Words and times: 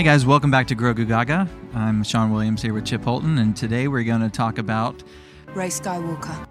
Hey 0.00 0.04
guys, 0.04 0.24
welcome 0.24 0.50
back 0.50 0.66
to 0.68 0.74
Grogu 0.74 1.06
Gaga. 1.06 1.46
I'm 1.74 2.02
Sean 2.04 2.32
Williams 2.32 2.62
here 2.62 2.72
with 2.72 2.86
Chip 2.86 3.04
Holton, 3.04 3.36
and 3.36 3.54
today 3.54 3.86
we're 3.86 4.02
going 4.02 4.22
to 4.22 4.30
talk 4.30 4.56
about 4.56 5.02
Rey 5.48 5.68
Skywalker. 5.68 6.48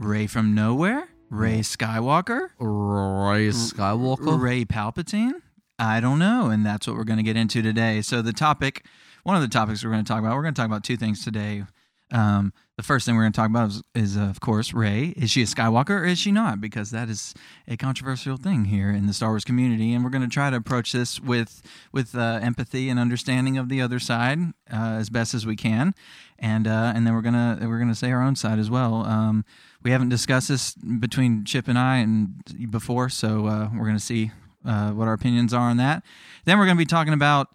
Rey 0.00 0.26
from 0.26 0.52
Nowhere, 0.52 1.06
Rey 1.30 1.60
Skywalker, 1.60 2.48
Rey 2.58 3.50
Skywalker. 3.50 4.40
Rey 4.40 4.64
Palpatine. 4.64 5.34
I 5.78 6.00
don't 6.00 6.18
know, 6.18 6.50
and 6.50 6.66
that's 6.66 6.88
what 6.88 6.96
we're 6.96 7.04
going 7.04 7.18
to 7.18 7.22
get 7.22 7.36
into 7.36 7.62
today. 7.62 8.02
So 8.02 8.20
the 8.20 8.32
topic, 8.32 8.84
one 9.22 9.36
of 9.36 9.42
the 9.42 9.48
topics 9.48 9.84
we're 9.84 9.92
going 9.92 10.04
to 10.04 10.12
talk 10.12 10.18
about, 10.18 10.34
we're 10.34 10.42
going 10.42 10.54
to 10.54 10.60
talk 10.60 10.66
about 10.66 10.82
two 10.82 10.96
things 10.96 11.22
today. 11.22 11.66
Um, 12.10 12.52
the 12.76 12.82
first 12.82 13.04
thing 13.04 13.16
we're 13.16 13.22
going 13.22 13.32
to 13.32 13.36
talk 13.36 13.50
about 13.50 13.70
is, 13.70 13.82
is 13.94 14.16
uh, 14.16 14.22
of 14.22 14.40
course, 14.40 14.72
Rey. 14.72 15.12
Is 15.16 15.30
she 15.30 15.42
a 15.42 15.46
Skywalker 15.46 15.90
or 15.90 16.04
is 16.04 16.18
she 16.18 16.30
not? 16.30 16.60
Because 16.60 16.90
that 16.90 17.08
is 17.08 17.34
a 17.66 17.76
controversial 17.76 18.36
thing 18.36 18.66
here 18.66 18.90
in 18.90 19.06
the 19.06 19.12
Star 19.12 19.30
Wars 19.30 19.44
community, 19.44 19.92
and 19.92 20.04
we're 20.04 20.10
going 20.10 20.22
to 20.22 20.28
try 20.28 20.48
to 20.48 20.56
approach 20.56 20.92
this 20.92 21.20
with 21.20 21.60
with 21.92 22.14
uh, 22.14 22.38
empathy 22.40 22.88
and 22.88 22.98
understanding 22.98 23.58
of 23.58 23.68
the 23.68 23.82
other 23.82 23.98
side 23.98 24.38
uh, 24.72 24.96
as 24.98 25.10
best 25.10 25.34
as 25.34 25.44
we 25.44 25.56
can, 25.56 25.94
and 26.38 26.66
uh, 26.66 26.92
and 26.94 27.06
then 27.06 27.14
we're 27.14 27.22
gonna 27.22 27.58
we're 27.60 27.80
gonna 27.80 27.94
say 27.94 28.12
our 28.12 28.22
own 28.22 28.36
side 28.36 28.58
as 28.58 28.70
well. 28.70 29.04
Um, 29.04 29.44
we 29.82 29.90
haven't 29.90 30.08
discussed 30.08 30.48
this 30.48 30.74
between 30.74 31.44
Chip 31.44 31.68
and 31.68 31.78
I 31.78 31.96
and 31.96 32.70
before, 32.70 33.08
so 33.08 33.46
uh, 33.46 33.70
we're 33.74 33.86
gonna 33.86 33.98
see 33.98 34.30
uh, 34.64 34.90
what 34.92 35.08
our 35.08 35.14
opinions 35.14 35.52
are 35.52 35.68
on 35.68 35.76
that. 35.78 36.04
Then 36.44 36.58
we're 36.58 36.66
gonna 36.66 36.76
be 36.76 36.86
talking 36.86 37.12
about 37.12 37.48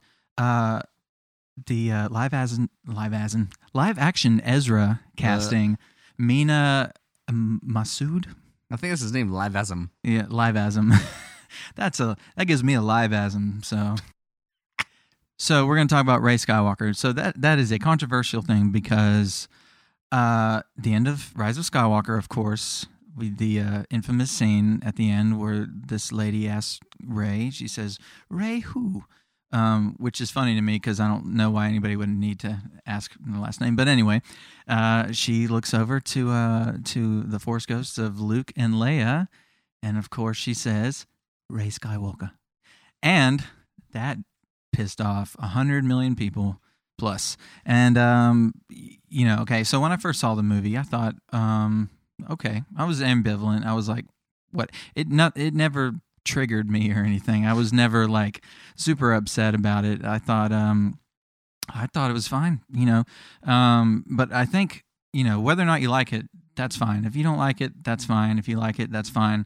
the 1.68 1.92
uh, 1.92 2.10
live 2.10 2.34
as 2.34 2.60
live 2.86 3.14
as 3.14 3.36
live 3.74 4.00
action 4.00 4.42
Ezra 4.42 5.02
casting 5.18 5.78
Mena 6.18 6.92
Massoud. 7.30 8.28
I 8.72 8.76
think 8.76 8.92
that's 8.92 9.02
his 9.02 9.14
name, 9.14 9.30
Livasm. 9.30 9.90
Yeah, 10.04 10.26
live 10.30 10.56
asm. 10.56 10.94
That's 11.76 12.00
a 12.00 12.18
that 12.36 12.46
gives 12.46 12.64
me 12.64 12.74
a 12.74 12.82
live 12.82 13.12
asm. 13.12 13.64
So, 13.64 13.96
so 15.38 15.68
we're 15.68 15.76
going 15.76 15.88
to 15.88 15.94
talk 15.94 16.02
about 16.02 16.24
Rey 16.24 16.36
Skywalker. 16.36 16.96
So 16.96 17.14
that 17.14 17.40
that 17.40 17.60
is 17.60 17.72
a 17.72 17.78
controversial 17.78 18.42
thing 18.42 18.72
because 18.72 19.48
uh, 20.12 20.64
the 20.76 20.94
end 20.94 21.08
of 21.08 21.32
Rise 21.36 21.58
of 21.60 21.66
Skywalker, 21.66 22.18
of 22.18 22.30
course, 22.30 22.88
we, 23.16 23.30
the 23.30 23.60
uh, 23.60 23.84
infamous 23.92 24.32
scene 24.32 24.82
at 24.84 24.96
the 24.96 25.12
end 25.12 25.40
where 25.40 25.68
this 25.70 26.12
lady 26.12 26.48
asks 26.48 26.80
Rey, 27.06 27.52
she 27.52 27.68
says, 27.68 28.00
"Rey 28.30 28.60
who?" 28.60 29.04
Um, 29.54 29.96
which 30.00 30.20
is 30.20 30.32
funny 30.32 30.56
to 30.56 30.62
me 30.62 30.74
because 30.74 31.00
I 31.00 31.08
don't 31.08 31.36
know 31.36 31.52
why 31.52 31.68
anybody 31.68 31.96
would 31.96 32.10
need 32.10 32.40
to 32.40 32.60
ask 32.88 33.14
the 33.24 33.40
last 33.40 33.62
name. 33.62 33.76
But 33.76 33.88
anyway, 33.88 34.24
uh, 34.68 35.12
she 35.12 35.46
looks 35.46 35.76
over 35.76 36.00
to 36.00 36.32
uh, 36.32 36.74
to 36.86 37.22
the 37.22 37.40
Force 37.40 37.68
ghosts 37.68 38.00
of 38.00 38.20
Luke 38.20 38.52
and 38.56 38.74
Leia, 38.74 39.28
and 39.84 39.98
of 39.98 40.10
course 40.10 40.38
she 40.38 40.56
says, 40.56 41.06
"Rey 41.50 41.68
Skywalker," 41.68 42.32
and 43.04 43.44
that 43.92 44.18
pissed 44.72 45.00
off 45.00 45.36
a 45.38 45.50
hundred 45.50 45.86
million 45.86 46.16
people 46.16 46.60
plus. 46.98 47.38
And 47.66 47.98
um, 47.98 48.54
you 48.70 49.26
know, 49.26 49.40
okay, 49.42 49.64
so 49.64 49.80
when 49.80 49.92
I 49.92 49.98
first 49.98 50.20
saw 50.20 50.36
the 50.36 50.44
movie, 50.44 50.78
I 50.78 50.82
thought, 50.82 51.16
um, 51.32 51.90
okay, 52.30 52.64
I 52.78 52.86
was 52.86 53.02
ambivalent. 53.02 53.66
I 53.66 53.74
was 53.74 53.88
like, 53.88 54.06
what? 54.52 54.72
It 54.96 55.10
not 55.10 55.38
it 55.38 55.54
never 55.54 55.94
triggered 56.26 56.70
me 56.70 56.92
or 56.92 57.04
anything. 57.04 57.46
I 57.46 57.54
was 57.54 57.74
never 57.74 58.08
like 58.08 58.44
super 58.76 59.14
upset 59.14 59.56
about 59.56 59.86
it. 59.86 60.04
I 60.04 60.20
thought 60.20 60.52
um 60.52 61.00
I 61.74 61.88
thought 61.88 62.10
it 62.10 62.14
was 62.14 62.28
fine, 62.28 62.62
you 62.72 62.86
know. 62.86 63.04
Um 63.44 64.06
but 64.10 64.32
I 64.32 64.46
think, 64.46 64.84
you 65.12 65.24
know, 65.24 65.40
whether 65.40 65.62
or 65.62 65.66
not 65.66 65.82
you 65.82 65.90
like 65.90 66.14
it, 66.14 66.26
that's 66.56 66.76
fine. 66.76 67.06
If 67.06 67.16
you 67.16 67.24
don't 67.24 67.38
like 67.38 67.62
it, 67.62 67.84
that's 67.84 68.06
fine. 68.06 68.38
If 68.38 68.48
you 68.48 68.58
like 68.58 68.80
it, 68.80 68.92
that's 68.92 69.10
fine. 69.10 69.46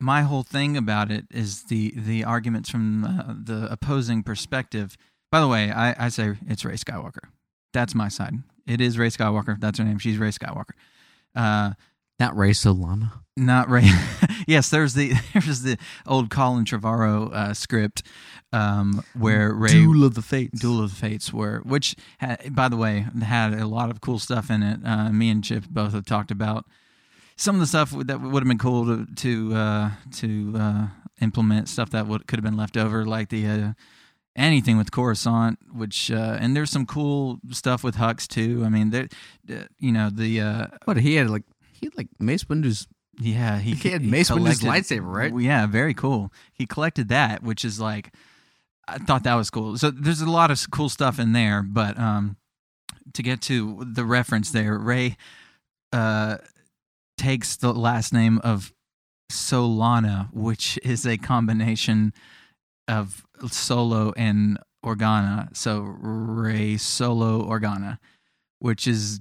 My 0.00 0.22
whole 0.22 0.44
thing 0.44 0.76
about 0.76 1.10
it 1.10 1.26
is 1.30 1.64
the 1.64 1.92
the 1.96 2.24
arguments 2.24 2.70
from 2.70 3.04
uh, 3.04 3.34
the 3.42 3.68
opposing 3.70 4.22
perspective. 4.22 4.96
By 5.30 5.40
the 5.40 5.48
way, 5.48 5.70
I, 5.70 6.06
I 6.06 6.08
say 6.08 6.36
it's 6.46 6.64
Rey 6.64 6.76
Skywalker. 6.76 7.28
That's 7.72 7.94
my 7.94 8.08
side. 8.08 8.34
It 8.66 8.80
is 8.80 8.98
Rey 8.98 9.08
Skywalker. 9.08 9.60
That's 9.60 9.78
her 9.78 9.84
name. 9.84 9.98
She's 9.98 10.18
Rey 10.18 10.30
Skywalker. 10.30 10.72
Uh, 11.34 11.72
Not 12.18 12.36
Rey 12.36 12.50
Solana. 12.50 13.12
not 13.36 13.68
Rey. 13.68 13.88
yes, 14.46 14.70
there's 14.70 14.94
the 14.94 15.12
there's 15.32 15.62
the 15.62 15.78
old 16.06 16.30
Colin 16.30 16.64
Trevorrow 16.64 17.32
uh, 17.32 17.54
script 17.54 18.02
um, 18.52 19.04
where 19.16 19.52
Rey 19.52 19.68
Duel 19.68 20.04
of 20.04 20.14
the 20.14 20.22
Fates. 20.22 20.60
Duel 20.60 20.82
of 20.82 20.90
the 20.90 20.96
Fates 20.96 21.32
were, 21.32 21.60
which 21.64 21.94
by 22.50 22.68
the 22.68 22.76
way 22.76 23.06
had 23.22 23.54
a 23.54 23.66
lot 23.66 23.90
of 23.90 24.00
cool 24.00 24.18
stuff 24.18 24.50
in 24.50 24.62
it. 24.62 24.80
Uh, 24.84 25.10
me 25.10 25.30
and 25.30 25.44
Chip 25.44 25.64
both 25.70 25.92
have 25.92 26.06
talked 26.06 26.30
about 26.30 26.66
some 27.36 27.54
of 27.54 27.60
the 27.60 27.66
stuff 27.66 27.90
that 27.92 28.20
would 28.20 28.42
have 28.42 28.48
been 28.48 28.58
cool 28.58 28.84
to 28.86 29.06
to 29.14 29.54
uh, 29.54 29.90
to 30.16 30.54
uh, 30.56 30.86
implement 31.20 31.68
stuff 31.68 31.90
that 31.90 32.06
would 32.06 32.26
could 32.26 32.38
have 32.38 32.44
been 32.44 32.56
left 32.56 32.76
over, 32.76 33.04
like 33.04 33.28
the 33.28 33.46
uh, 33.46 33.72
anything 34.34 34.76
with 34.76 34.90
Coruscant, 34.90 35.58
which 35.72 36.10
uh, 36.10 36.36
and 36.40 36.56
there's 36.56 36.70
some 36.70 36.86
cool 36.86 37.38
stuff 37.50 37.84
with 37.84 37.96
Hux 37.96 38.26
too. 38.26 38.62
I 38.64 38.68
mean, 38.68 38.90
there, 38.90 39.08
uh, 39.48 39.64
you 39.78 39.92
know 39.92 40.10
the 40.10 40.40
uh, 40.40 40.66
What 40.84 40.96
he 40.96 41.14
had 41.14 41.30
like 41.30 41.44
he 41.78 41.86
had 41.86 41.96
like 41.96 42.08
Mace 42.18 42.48
Windu's. 42.48 42.86
yeah, 43.20 43.58
he, 43.58 43.74
He 43.74 43.90
had 43.90 44.02
Mace 44.02 44.30
Windu's 44.30 44.60
lightsaber, 44.60 45.06
right? 45.12 45.32
Yeah, 45.38 45.66
very 45.66 45.94
cool. 45.94 46.32
He 46.52 46.66
collected 46.66 47.08
that, 47.08 47.42
which 47.42 47.64
is 47.64 47.80
like, 47.80 48.12
I 48.86 48.98
thought 48.98 49.24
that 49.24 49.34
was 49.34 49.50
cool. 49.50 49.76
So 49.78 49.90
there's 49.90 50.20
a 50.20 50.30
lot 50.30 50.50
of 50.50 50.70
cool 50.70 50.88
stuff 50.88 51.18
in 51.18 51.32
there, 51.32 51.62
but 51.62 51.98
um, 51.98 52.36
to 53.14 53.22
get 53.22 53.40
to 53.42 53.84
the 53.84 54.04
reference 54.04 54.50
there, 54.50 54.78
Rey 54.78 55.16
uh 55.92 56.36
takes 57.16 57.56
the 57.56 57.72
last 57.72 58.12
name 58.12 58.38
of 58.44 58.72
Solana, 59.30 60.32
which 60.32 60.78
is 60.84 61.04
a 61.06 61.16
combination 61.18 62.12
of 62.86 63.24
Solo 63.50 64.12
and 64.16 64.58
Organa. 64.84 65.54
So 65.56 65.80
Rey 65.80 66.76
Solo 66.76 67.42
Organa, 67.42 67.98
which 68.60 68.86
is 68.88 69.20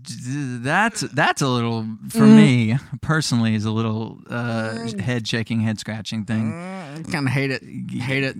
that's 0.63 1.01
that's 1.01 1.41
a 1.41 1.47
little 1.47 1.83
for 2.09 2.19
Mm. 2.21 2.35
me 2.35 2.77
personally 3.01 3.53
is 3.55 3.65
a 3.65 3.71
little 3.71 4.19
uh, 4.29 4.87
head 4.99 5.27
shaking, 5.27 5.61
head 5.61 5.79
scratching 5.79 6.25
thing. 6.25 6.51
Kind 7.11 7.27
of 7.27 7.33
hate 7.33 7.51
it. 7.51 7.61
Hate 7.91 8.23
it. 8.23 8.35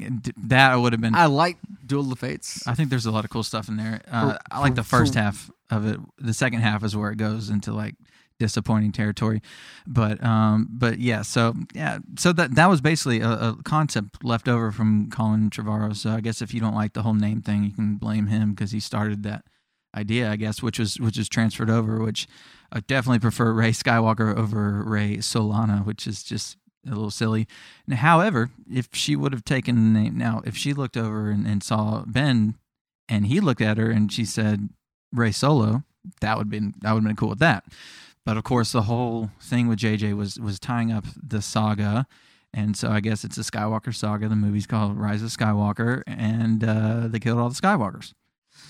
That 0.50 0.76
would 0.76 0.94
have 0.94 1.02
been. 1.02 1.14
I 1.16 1.28
like 1.28 1.58
Duel 1.86 2.02
of 2.02 2.10
the 2.10 2.16
Fates. 2.16 2.68
I 2.68 2.74
think 2.74 2.90
there's 2.90 3.06
a 3.06 3.12
lot 3.12 3.24
of 3.26 3.30
cool 3.30 3.44
stuff 3.44 3.70
in 3.70 3.78
there. 3.78 4.02
Uh, 4.12 4.32
For- 4.34 4.40
I 4.52 4.60
like 4.60 4.76
the 4.76 4.84
first 4.84 5.14
for- 5.14 5.20
half 5.20 5.52
of 5.70 5.86
it. 5.86 6.00
The 6.18 6.34
second 6.34 6.62
half 6.62 6.84
is 6.84 6.96
where 6.96 7.12
it 7.12 7.18
goes 7.18 7.50
into 7.50 7.72
like 7.74 7.96
disappointing 8.40 8.92
territory. 8.92 9.42
But 9.86 10.24
um, 10.24 10.68
but 10.72 10.98
yeah. 11.00 11.22
So 11.22 11.54
yeah. 11.76 12.00
So 12.18 12.34
that 12.34 12.56
that 12.56 12.70
was 12.70 12.82
basically 12.82 13.22
a, 13.22 13.30
a 13.30 13.58
concept 13.64 14.24
left 14.24 14.48
over 14.48 14.72
from 14.72 15.10
Colin 15.12 15.52
Trevorrow. 15.52 15.96
So 15.96 16.10
I 16.12 16.22
guess 16.22 16.42
if 16.42 16.54
you 16.56 16.60
don't 16.60 16.76
like 16.76 16.94
the 16.94 17.04
whole 17.04 17.14
name 17.14 17.42
thing, 17.44 17.64
you 17.64 17.72
can 17.72 17.98
blame 17.98 18.26
him 18.28 18.52
because 18.54 18.72
he 18.72 18.80
started 18.80 19.22
that 19.24 19.44
idea. 19.96 20.32
I 20.32 20.36
guess 20.36 20.62
which 20.62 20.80
was 20.80 21.00
which 21.00 21.18
is 21.18 21.30
transferred 21.30 21.70
over. 21.70 22.00
Which 22.00 22.28
I 22.72 22.82
definitely 22.82 23.20
prefer 23.20 23.54
Rey 23.54 23.72
Skywalker 23.72 24.36
over 24.36 24.84
Rey 24.84 25.18
Solana, 25.18 25.86
which 25.86 26.08
is 26.08 26.24
just 26.24 26.58
a 26.86 26.90
little 26.90 27.12
silly. 27.12 27.48
Now, 27.88 27.98
However, 27.98 28.50
if 28.72 28.90
she 28.94 29.16
would 29.16 29.34
have 29.34 29.46
taken 29.46 29.76
the 29.94 30.00
name 30.00 30.18
now, 30.18 30.42
if 30.46 30.56
she 30.56 30.74
looked 30.74 30.98
over 30.98 31.30
and, 31.30 31.46
and 31.46 31.64
saw 31.64 32.04
Ben 32.06 32.56
and 33.10 33.28
he 33.28 33.40
looked 33.40 33.62
at 33.62 33.78
her 33.78 33.90
and 33.90 34.12
she 34.12 34.26
said 34.26 34.70
Rey 35.14 35.32
Solo, 35.32 35.84
that 36.22 36.38
would 36.38 36.50
been 36.50 36.76
that 36.82 36.94
would 36.94 37.04
have 37.04 37.08
been 37.10 37.16
cool 37.16 37.30
with 37.30 37.40
that. 37.40 37.66
But 38.26 38.38
of 38.38 38.44
course, 38.44 38.72
the 38.74 38.84
whole 38.84 39.32
thing 39.42 39.68
with 39.68 39.80
JJ 39.80 40.16
was 40.16 40.40
was 40.40 40.60
tying 40.60 40.92
up 40.92 41.06
the 41.22 41.42
saga, 41.42 42.08
and 42.54 42.76
so 42.76 42.90
I 42.90 43.00
guess 43.00 43.24
it's 43.24 43.38
a 43.38 43.42
Skywalker 43.42 43.96
saga. 43.96 44.28
The 44.28 44.36
movie's 44.36 44.68
called 44.68 44.98
Rise 44.98 45.24
of 45.24 45.30
Skywalker, 45.30 46.04
and 46.06 46.64
uh, 46.64 47.08
they 47.08 47.20
killed 47.20 47.40
all 47.40 47.50
the 47.50 47.56
Skywalkers. 47.56 48.14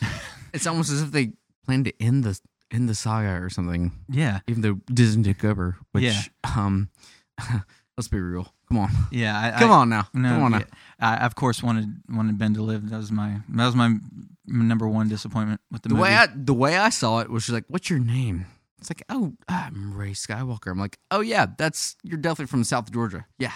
It's 0.58 0.68
almost 0.68 0.92
as 0.92 1.02
if 1.02 1.12
they 1.12 1.32
planned 1.66 1.86
to 1.86 1.94
end 2.02 2.24
the 2.26 2.40
end 2.70 2.90
the 2.90 2.96
saga 2.96 3.42
or 3.42 3.50
something. 3.50 3.92
Yeah, 4.10 4.40
Even 4.48 4.62
though 4.62 4.80
Disney 4.94 5.24
took 5.34 5.46
over. 5.46 5.78
Which 5.94 6.04
Yeah. 6.04 6.22
um, 6.44 6.90
let's 7.98 8.08
be 8.10 8.20
real. 8.20 8.54
Come 8.68 8.80
on. 8.80 8.90
yeah. 9.12 9.54
I, 9.56 9.60
Come 9.60 9.72
I, 9.72 9.76
on 9.76 9.90
now. 9.90 10.08
No, 10.14 10.30
Come 10.30 10.44
on 10.44 10.52
now. 10.52 10.64
I 11.00 11.18
of 11.26 11.36
course 11.36 11.64
wanted 11.64 11.88
wanted 12.10 12.38
Ben 12.38 12.54
to 12.56 12.62
live. 12.62 12.90
That 12.90 12.98
was 12.98 13.12
my 13.12 13.40
that 13.50 13.66
was 13.66 13.76
my 13.76 13.96
number 14.46 14.88
one 14.88 15.08
disappointment 15.08 15.62
with 15.72 15.84
the, 15.84 15.90
The 15.90 15.96
movie. 15.96 16.04
way 16.04 16.16
I 16.16 16.28
the 16.36 16.54
way 16.54 16.78
I 16.78 16.90
saw 16.90 17.20
it 17.20 17.30
was 17.30 17.44
she's 17.44 17.54
like, 17.54 17.66
"What's 17.70 17.90
your 17.90 18.00
name?" 18.00 18.46
It's 18.80 18.90
like, 18.90 19.04
"Oh, 19.10 19.34
I'm 19.48 19.96
Rey 19.96 20.12
Skywalker." 20.12 20.70
I'm 20.72 20.78
like, 20.80 21.00
"Oh 21.12 21.22
yeah, 21.22 21.46
that's 21.58 21.96
you're 22.04 22.18
definitely 22.18 22.48
from 22.48 22.64
South 22.66 22.92
Georgia." 22.92 23.26
Yeah, 23.40 23.54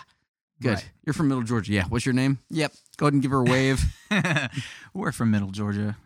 good. 0.62 0.76
Right. 0.76 0.92
You're 1.06 1.14
from 1.14 1.28
Middle 1.28 1.44
Georgia. 1.44 1.74
Yeah. 1.74 1.86
What's 1.90 2.06
your 2.06 2.14
name? 2.14 2.40
Yep. 2.50 2.74
Go 2.98 3.06
ahead 3.08 3.14
and 3.14 3.22
give 3.22 3.32
her 3.32 3.40
a 3.40 3.44
wave. 3.44 3.84
We're 4.94 5.12
from 5.12 5.32
Middle 5.32 5.52
Georgia, 5.52 5.98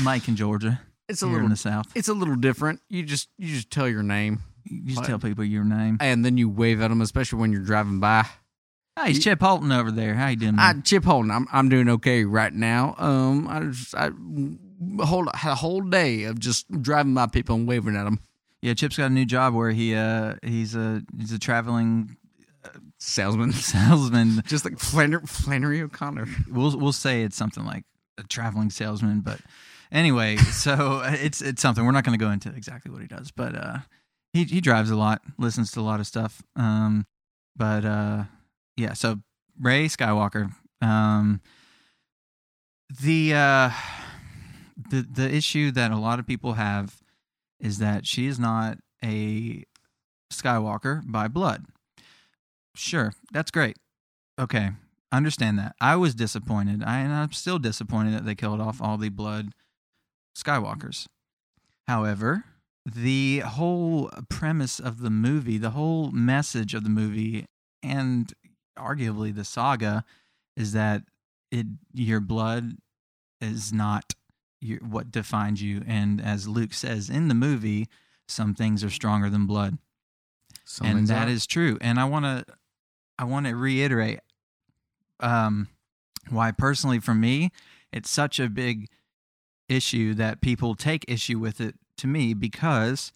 Mike 0.00 0.28
in 0.28 0.36
Georgia, 0.36 0.80
It's 1.08 1.22
a 1.22 1.26
little 1.26 1.44
in 1.44 1.50
the 1.50 1.56
South. 1.56 1.86
it's 1.94 2.08
a 2.08 2.14
little 2.14 2.36
different. 2.36 2.80
You 2.88 3.02
just 3.02 3.28
you 3.38 3.54
just 3.54 3.70
tell 3.70 3.88
your 3.88 4.02
name 4.02 4.40
You 4.64 4.82
just 4.86 4.98
What? 4.98 5.06
tell 5.06 5.18
people 5.18 5.44
your 5.44 5.64
name. 5.64 5.98
and 6.00 6.24
then 6.24 6.36
you 6.38 6.48
wave 6.48 6.80
at 6.80 6.88
them, 6.88 7.00
especially 7.00 7.38
when 7.40 7.52
you're 7.52 7.62
driving 7.62 8.00
by. 8.00 8.26
Hey, 8.96 9.10
it's 9.10 9.18
Chip 9.24 9.40
Holton 9.40 9.72
over 9.72 9.90
there. 9.90 10.14
How 10.14 10.28
you 10.28 10.36
doing? 10.36 10.54
I 10.58 10.72
man? 10.72 10.82
Chip 10.84 11.04
Holton. 11.04 11.30
I'm 11.30 11.46
I'm 11.52 11.68
doing 11.68 11.88
okay 11.88 12.24
right 12.24 12.52
now. 12.52 12.94
Um, 12.98 13.48
I 13.48 13.60
just 13.60 13.94
I 13.96 14.10
hold 15.04 15.28
had 15.34 15.52
a 15.52 15.56
whole 15.56 15.80
day 15.80 16.24
of 16.24 16.38
just 16.38 16.70
driving 16.82 17.12
by 17.14 17.26
people 17.26 17.56
and 17.56 17.66
waving 17.66 17.96
at 17.96 18.04
them. 18.04 18.20
yeah, 18.62 18.72
Chip's 18.74 18.96
got 18.96 19.06
a 19.06 19.10
new 19.10 19.24
job 19.26 19.52
where 19.54 19.70
he 19.72 19.94
uh 19.96 20.36
he's 20.42 20.74
a 20.76 21.02
he's 21.18 21.32
a 21.32 21.38
traveling 21.40 22.16
Salesman, 22.98 23.52
salesman. 23.52 24.42
just 24.46 24.64
like 24.64 24.78
Flannery, 24.78 25.26
Flannery 25.26 25.82
O'Connor. 25.82 26.26
We'll 26.48 26.78
we'll 26.78 26.92
say 26.92 27.22
it's 27.22 27.36
something 27.36 27.64
like 27.64 27.84
a 28.16 28.22
traveling 28.22 28.70
salesman, 28.70 29.20
but 29.20 29.40
anyway, 29.92 30.36
so 30.36 31.02
it's 31.04 31.40
it's 31.40 31.62
something 31.62 31.84
we're 31.84 31.92
not 31.92 32.04
going 32.04 32.18
to 32.18 32.24
go 32.24 32.30
into 32.30 32.50
exactly 32.50 32.90
what 32.90 33.00
he 33.02 33.08
does, 33.08 33.30
but 33.30 33.54
uh, 33.54 33.78
he 34.32 34.44
he 34.44 34.60
drives 34.60 34.90
a 34.90 34.96
lot, 34.96 35.22
listens 35.38 35.70
to 35.72 35.80
a 35.80 35.82
lot 35.82 36.00
of 36.00 36.06
stuff. 36.06 36.42
Um, 36.56 37.06
but 37.56 37.84
uh, 37.84 38.24
yeah, 38.76 38.92
so 38.92 39.20
Rey 39.60 39.86
Skywalker. 39.86 40.52
Um, 40.80 41.40
the 43.02 43.34
uh, 43.34 43.70
the 44.90 45.02
the 45.02 45.32
issue 45.34 45.70
that 45.72 45.90
a 45.90 45.96
lot 45.96 46.18
of 46.18 46.26
people 46.26 46.54
have 46.54 47.00
is 47.60 47.78
that 47.78 48.06
she 48.06 48.26
is 48.26 48.38
not 48.38 48.78
a 49.04 49.64
Skywalker 50.32 51.02
by 51.06 51.28
blood. 51.28 51.66
Sure, 52.74 53.14
that's 53.32 53.50
great. 53.50 53.76
Okay, 54.38 54.70
understand 55.12 55.58
that. 55.58 55.76
I 55.80 55.96
was 55.96 56.14
disappointed. 56.14 56.82
I 56.82 56.98
and 56.98 57.12
I'm 57.12 57.32
still 57.32 57.58
disappointed 57.58 58.14
that 58.14 58.26
they 58.26 58.34
killed 58.34 58.60
off 58.60 58.82
all 58.82 58.98
the 58.98 59.10
blood 59.10 59.52
Skywalkers. 60.36 61.06
However, 61.86 62.44
the 62.84 63.40
whole 63.40 64.10
premise 64.28 64.78
of 64.80 65.00
the 65.00 65.10
movie, 65.10 65.58
the 65.58 65.70
whole 65.70 66.10
message 66.10 66.74
of 66.74 66.84
the 66.84 66.90
movie, 66.90 67.46
and 67.82 68.32
arguably 68.78 69.34
the 69.34 69.44
saga, 69.44 70.04
is 70.56 70.72
that 70.72 71.02
it 71.50 71.66
your 71.92 72.20
blood 72.20 72.76
is 73.40 73.72
not 73.72 74.14
your, 74.60 74.78
what 74.80 75.10
defines 75.10 75.62
you. 75.62 75.82
And 75.86 76.20
as 76.20 76.48
Luke 76.48 76.72
says 76.74 77.08
in 77.10 77.28
the 77.28 77.34
movie, 77.34 77.88
some 78.26 78.54
things 78.54 78.82
are 78.82 78.90
stronger 78.90 79.28
than 79.28 79.46
blood, 79.46 79.78
Some 80.64 80.86
and 80.86 81.06
that 81.08 81.28
are. 81.28 81.30
is 81.30 81.46
true. 81.46 81.78
And 81.80 82.00
I 82.00 82.04
want 82.04 82.24
to, 82.24 82.44
I 83.18 83.24
want 83.24 83.46
to 83.46 83.54
reiterate, 83.54 84.20
um, 85.20 85.68
why 86.30 86.50
personally 86.50 87.00
for 87.00 87.14
me, 87.14 87.50
it's 87.92 88.10
such 88.10 88.40
a 88.40 88.48
big 88.48 88.88
issue 89.68 90.14
that 90.14 90.40
people 90.40 90.74
take 90.74 91.04
issue 91.08 91.38
with 91.38 91.60
it 91.60 91.74
to 91.98 92.06
me 92.06 92.34
because, 92.34 93.12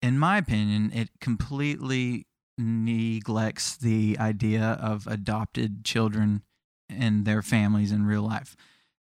in 0.00 0.18
my 0.18 0.38
opinion, 0.38 0.90
it 0.94 1.10
completely 1.20 2.26
neglects 2.58 3.76
the 3.76 4.16
idea 4.18 4.78
of 4.80 5.06
adopted 5.06 5.84
children 5.84 6.42
and 6.88 7.24
their 7.24 7.42
families 7.42 7.92
in 7.92 8.06
real 8.06 8.22
life. 8.22 8.56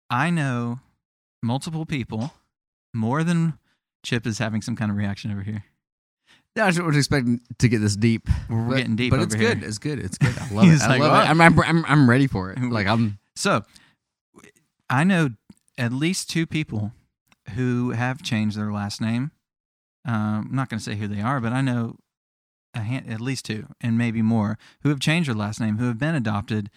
I 0.09 0.29
know 0.29 0.79
multiple 1.41 1.85
people, 1.85 2.33
more 2.93 3.23
than 3.23 3.57
Chip 4.03 4.25
is 4.25 4.39
having 4.39 4.61
some 4.61 4.75
kind 4.75 4.91
of 4.91 4.97
reaction 4.97 5.31
over 5.31 5.41
here. 5.41 5.63
Yeah, 6.55 6.63
I 6.63 6.67
wasn't 6.67 6.95
expecting 6.95 7.41
to 7.59 7.67
get 7.69 7.79
this 7.79 7.95
deep. 7.95 8.27
We're, 8.49 8.69
but, 8.69 8.77
getting 8.77 8.95
deep 8.95 9.11
but 9.11 9.21
it's 9.21 9.35
here. 9.35 9.55
good. 9.55 9.63
It's 9.63 9.77
good. 9.77 9.99
It's 9.99 10.17
good. 10.17 10.35
I 10.37 10.49
love 10.53 10.65
it. 10.65 10.81
I 10.81 10.87
like, 10.87 10.99
love 10.99 11.11
"What?" 11.11 11.23
it. 11.25 11.29
I'm, 11.29 11.41
I'm 11.41 11.59
I'm 11.59 11.85
I'm 11.85 12.09
ready 12.09 12.27
for 12.27 12.51
it. 12.51 12.59
Like 12.69 12.87
I'm. 12.87 13.19
So, 13.35 13.63
I 14.89 15.03
know 15.03 15.29
at 15.79 15.93
least 15.93 16.29
two 16.29 16.45
people 16.45 16.91
who 17.55 17.91
have 17.91 18.21
changed 18.21 18.57
their 18.57 18.71
last 18.71 19.01
name. 19.01 19.31
Um, 20.05 20.47
I'm 20.49 20.55
not 20.55 20.69
going 20.69 20.77
to 20.77 20.83
say 20.83 20.95
who 20.95 21.07
they 21.07 21.21
are, 21.21 21.39
but 21.39 21.53
I 21.53 21.61
know 21.61 21.95
hand, 22.75 23.11
at 23.11 23.21
least 23.21 23.45
two, 23.45 23.67
and 23.81 23.97
maybe 23.97 24.21
more, 24.21 24.57
who 24.81 24.89
have 24.89 24.99
changed 24.99 25.29
their 25.29 25.35
last 25.35 25.59
name, 25.59 25.77
who 25.77 25.87
have 25.87 25.97
been 25.97 26.15
adopted, 26.15 26.69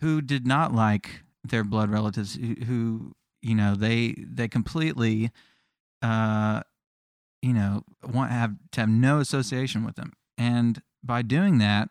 who 0.00 0.22
did 0.22 0.46
not 0.46 0.74
like 0.74 1.22
their 1.42 1.64
blood 1.64 1.90
relatives, 1.90 2.36
who, 2.36 2.54
who 2.64 3.12
you 3.42 3.54
know 3.54 3.74
they 3.74 4.14
they 4.18 4.48
completely, 4.48 5.30
uh, 6.00 6.62
you 7.42 7.52
know, 7.52 7.82
want 8.02 8.30
have 8.30 8.54
to 8.72 8.80
have 8.80 8.88
no 8.88 9.18
association 9.18 9.84
with 9.84 9.96
them, 9.96 10.12
and 10.38 10.80
by 11.02 11.22
doing 11.22 11.58
that, 11.58 11.90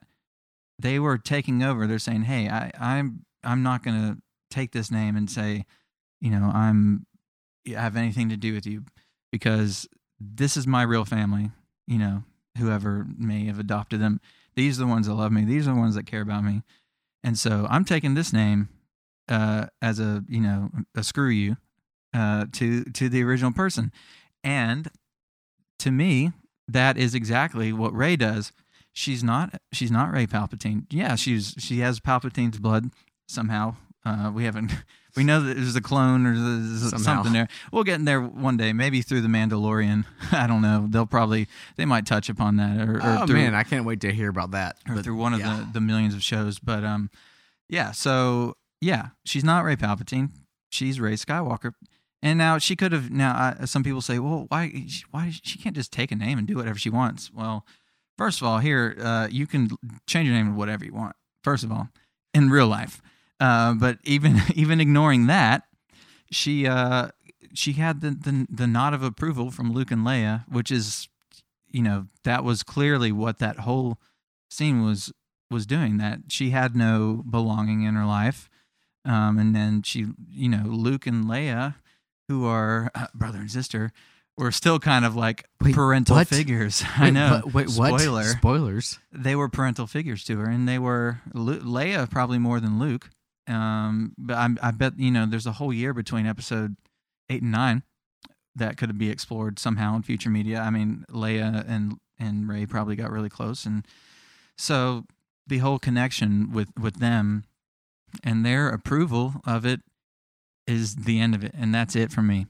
they 0.80 1.00
were 1.00 1.18
taking 1.18 1.62
over. 1.62 1.86
They're 1.86 2.00
saying, 2.00 2.24
"Hey, 2.24 2.50
I, 2.50 2.72
I'm 2.80 3.26
I'm 3.44 3.64
not 3.64 3.84
going 3.84 3.98
to 4.02 4.22
take 4.50 4.72
this 4.72 4.92
name 4.92 5.16
and 5.16 5.30
say, 5.30 5.66
you 6.24 6.32
know, 6.32 6.52
I'm 6.54 7.06
have 7.68 7.96
anything 7.96 8.30
to 8.30 8.38
do 8.38 8.54
with 8.54 8.66
you 8.66 8.84
because 9.32 9.88
this 10.20 10.58
is 10.58 10.66
my 10.66 10.84
real 10.84 11.06
family. 11.06 11.52
You 11.88 11.98
know, 11.98 12.24
whoever 12.58 13.06
may 13.18 13.46
have 13.46 13.60
adopted 13.60 14.00
them, 14.00 14.22
these 14.56 14.80
are 14.80 14.86
the 14.86 14.88
ones 14.88 15.08
that 15.08 15.14
love 15.14 15.32
me. 15.32 15.44
These 15.44 15.68
are 15.68 15.74
the 15.74 15.80
ones 15.80 15.96
that 15.96 16.06
care 16.06 16.22
about 16.22 16.44
me, 16.44 16.64
and 17.24 17.38
so 17.38 17.68
I'm 17.70 17.86
taking 17.86 18.14
this 18.14 18.32
name 18.32 18.70
uh, 19.28 19.68
as 19.82 20.00
a 20.00 20.24
you 20.28 20.42
know 20.42 20.70
a 20.96 21.04
screw 21.04 21.30
you 21.30 21.58
uh, 22.16 22.46
to 22.54 22.86
to 22.86 23.10
the 23.10 23.22
original 23.24 23.52
person, 23.52 23.92
and 24.44 24.90
to 25.80 25.92
me, 25.92 26.32
that 26.68 26.98
is 26.98 27.14
exactly 27.14 27.74
what 27.74 27.94
Rey 27.94 28.16
does 28.16 28.54
she's 28.94 29.24
not 29.24 29.60
she's 29.74 29.92
not 29.92 30.12
Rey 30.12 30.28
Palpatine. 30.28 30.86
Yeah, 30.90 31.16
she's 31.16 31.56
she 31.58 31.80
has 31.80 32.00
Palpatine's 32.00 32.60
blood 32.60 32.92
somehow. 33.28 33.76
Uh, 34.06 34.32
we 34.34 34.44
haven't 34.44 34.72
we 35.16 35.24
know 35.24 35.42
that 35.42 35.54
there's 35.56 35.76
a 35.76 35.82
clone 35.82 36.26
or 36.26 36.90
something 37.00 37.32
there. 37.34 37.48
We'll 37.72 37.84
get 37.84 37.96
in 37.96 38.06
there 38.06 38.22
one 38.22 38.58
day, 38.58 38.74
maybe 38.74 39.02
through 39.02 39.22
the 39.22 39.28
Mandalorian. 39.28 40.06
I 40.32 40.48
don't 40.48 40.62
know. 40.62 40.88
They'll 40.90 41.06
probably 41.06 41.48
they 41.76 41.86
might 41.86 42.06
touch 42.06 42.30
upon 42.30 42.58
that 42.58 42.88
or, 42.88 42.98
or 42.98 43.02
Oh 43.04 43.26
through, 43.26 43.36
man, 43.38 43.56
I 43.56 43.64
can't 43.64 43.86
wait 43.86 44.02
to 44.02 44.12
hear 44.12 44.30
about 44.30 44.52
that. 44.52 44.78
or 44.90 44.96
But 44.96 45.04
through 45.06 45.16
one 45.16 45.34
of 45.34 45.40
the 45.40 45.68
the 45.74 45.82
millions 45.82 46.14
of 46.14 46.24
shows. 46.24 46.60
But 46.60 46.84
um, 46.84 47.10
yeah. 47.70 47.92
So 47.92 48.58
yeah, 48.82 49.10
she's 49.26 49.44
not 49.44 49.64
Rey 49.64 49.76
Palpatine. 49.76 50.30
She's 50.70 51.00
Rey 51.00 51.14
Skywalker. 51.14 51.74
And 52.22 52.38
now 52.38 52.58
she 52.58 52.76
could 52.76 52.92
have. 52.94 53.12
Now 53.12 53.56
uh, 53.60 53.66
some 53.66 53.84
people 53.84 54.02
say, 54.02 54.20
well, 54.20 54.46
why? 54.50 54.88
Why 55.12 55.32
she 55.44 55.60
can't 55.60 55.76
just 55.76 55.92
take 55.92 56.12
a 56.12 56.16
name 56.16 56.38
and 56.38 56.48
do 56.48 56.56
whatever 56.56 56.80
she 56.80 56.90
wants? 56.90 57.32
Well, 57.34 57.66
first 58.18 58.42
of 58.42 58.48
all, 58.48 58.60
here 58.60 58.98
uh, 59.00 59.28
you 59.30 59.46
can 59.46 59.70
change 60.08 60.28
your 60.28 60.36
name 60.36 60.48
to 60.48 60.54
whatever 60.54 60.84
you 60.86 60.94
want. 60.94 61.16
First 61.44 61.64
of 61.64 61.72
all, 61.72 61.90
in 62.34 62.50
real 62.50 62.68
life. 62.68 63.02
Uh, 63.44 63.74
but 63.74 63.98
even 64.06 64.42
even 64.56 64.80
ignoring 64.80 65.28
that, 65.28 65.64
she 66.32 66.66
uh, 66.66 67.10
she 67.54 67.74
had 67.74 68.00
the, 68.00 68.12
the 68.12 68.48
the 68.50 68.68
nod 68.68 68.94
of 68.94 69.04
approval 69.04 69.52
from 69.52 69.74
Luke 69.74 69.92
and 69.92 70.06
Leia, 70.06 70.46
which 70.48 70.72
is, 70.72 71.10
you 71.70 71.82
know, 71.82 72.08
that 72.24 72.46
was 72.46 72.64
clearly 72.64 73.12
what 73.12 73.40
that 73.40 73.60
whole 73.60 74.00
scene 74.50 74.86
was 74.86 75.12
was 75.52 75.66
doing. 75.66 75.98
That 75.98 76.20
she 76.30 76.52
had 76.52 76.74
no 76.74 77.22
belonging 77.30 77.84
in 77.84 77.96
her 77.96 78.06
life, 78.06 78.50
um, 79.04 79.38
and 79.38 79.54
then 79.54 79.82
she, 79.82 80.08
you 80.32 80.48
know, 80.48 80.64
Luke 80.66 81.06
and 81.06 81.26
Leia, 81.26 81.76
who 82.30 82.46
are 82.46 82.92
uh, 82.96 83.08
brother 83.14 83.40
and 83.40 83.52
sister, 83.52 83.92
were 84.38 84.54
still 84.54 84.80
kind 84.80 85.04
of 85.04 85.18
like 85.18 85.44
Wait, 85.60 85.76
parental 85.76 86.16
what? 86.16 86.30
figures. 86.30 86.82
I 86.98 87.10
know. 87.10 87.42
Wait, 87.44 87.68
wait, 87.68 87.78
what? 87.78 88.00
Spoiler 88.00 88.24
Spoilers. 88.24 89.00
they 89.12 89.36
were 89.36 89.50
parental 89.50 89.86
figures 89.86 90.24
to 90.26 90.38
her, 90.38 90.46
and 90.46 90.66
they 90.66 90.80
were 90.80 91.20
Lu- 91.34 91.60
Leia 91.60 92.10
probably 92.10 92.40
more 92.40 92.62
than 92.62 92.80
Luke. 92.80 93.10
Um, 93.48 94.14
but 94.18 94.38
I, 94.38 94.50
I 94.62 94.72
bet 94.72 94.94
you 94.98 95.12
know 95.12 95.26
there's 95.26 95.48
a 95.48 95.54
whole 95.54 95.74
year 95.74 95.94
between 95.94 96.26
episode 96.26 96.76
eight 97.30 97.42
and 97.42 97.52
nine 97.52 97.84
that 98.56 98.78
could 98.78 98.98
be 98.98 99.10
explored 99.10 99.60
somehow 99.60 99.96
in 99.96 100.04
future 100.04 100.30
media. 100.30 100.60
I 100.60 100.70
mean, 100.70 101.06
Leia 101.10 101.66
and 101.68 101.98
and 102.20 102.48
Rey 102.48 102.66
probably 102.66 102.96
got 102.96 103.12
really 103.12 103.30
close, 103.30 103.66
and 103.66 103.86
so 104.58 105.06
the 105.48 105.58
whole 105.58 105.80
connection 105.80 106.52
with 106.52 106.70
with 106.80 107.00
them 107.00 107.44
and 108.24 108.46
their 108.46 108.70
approval 108.70 109.36
of 109.46 109.66
it 109.66 109.82
is 110.68 110.96
the 110.96 111.20
end 111.20 111.36
of 111.36 111.44
it, 111.44 111.54
and 111.58 111.74
that's 111.74 111.96
it 111.96 112.12
for 112.12 112.22
me. 112.22 112.48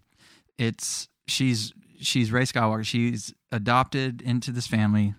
It's 0.58 1.08
she's 1.28 1.74
she's 2.00 2.32
Rey 2.32 2.44
Skywalker. 2.44 2.86
She's 2.86 3.34
adopted 3.52 4.22
into 4.22 4.52
this 4.52 4.68
family 4.68 5.16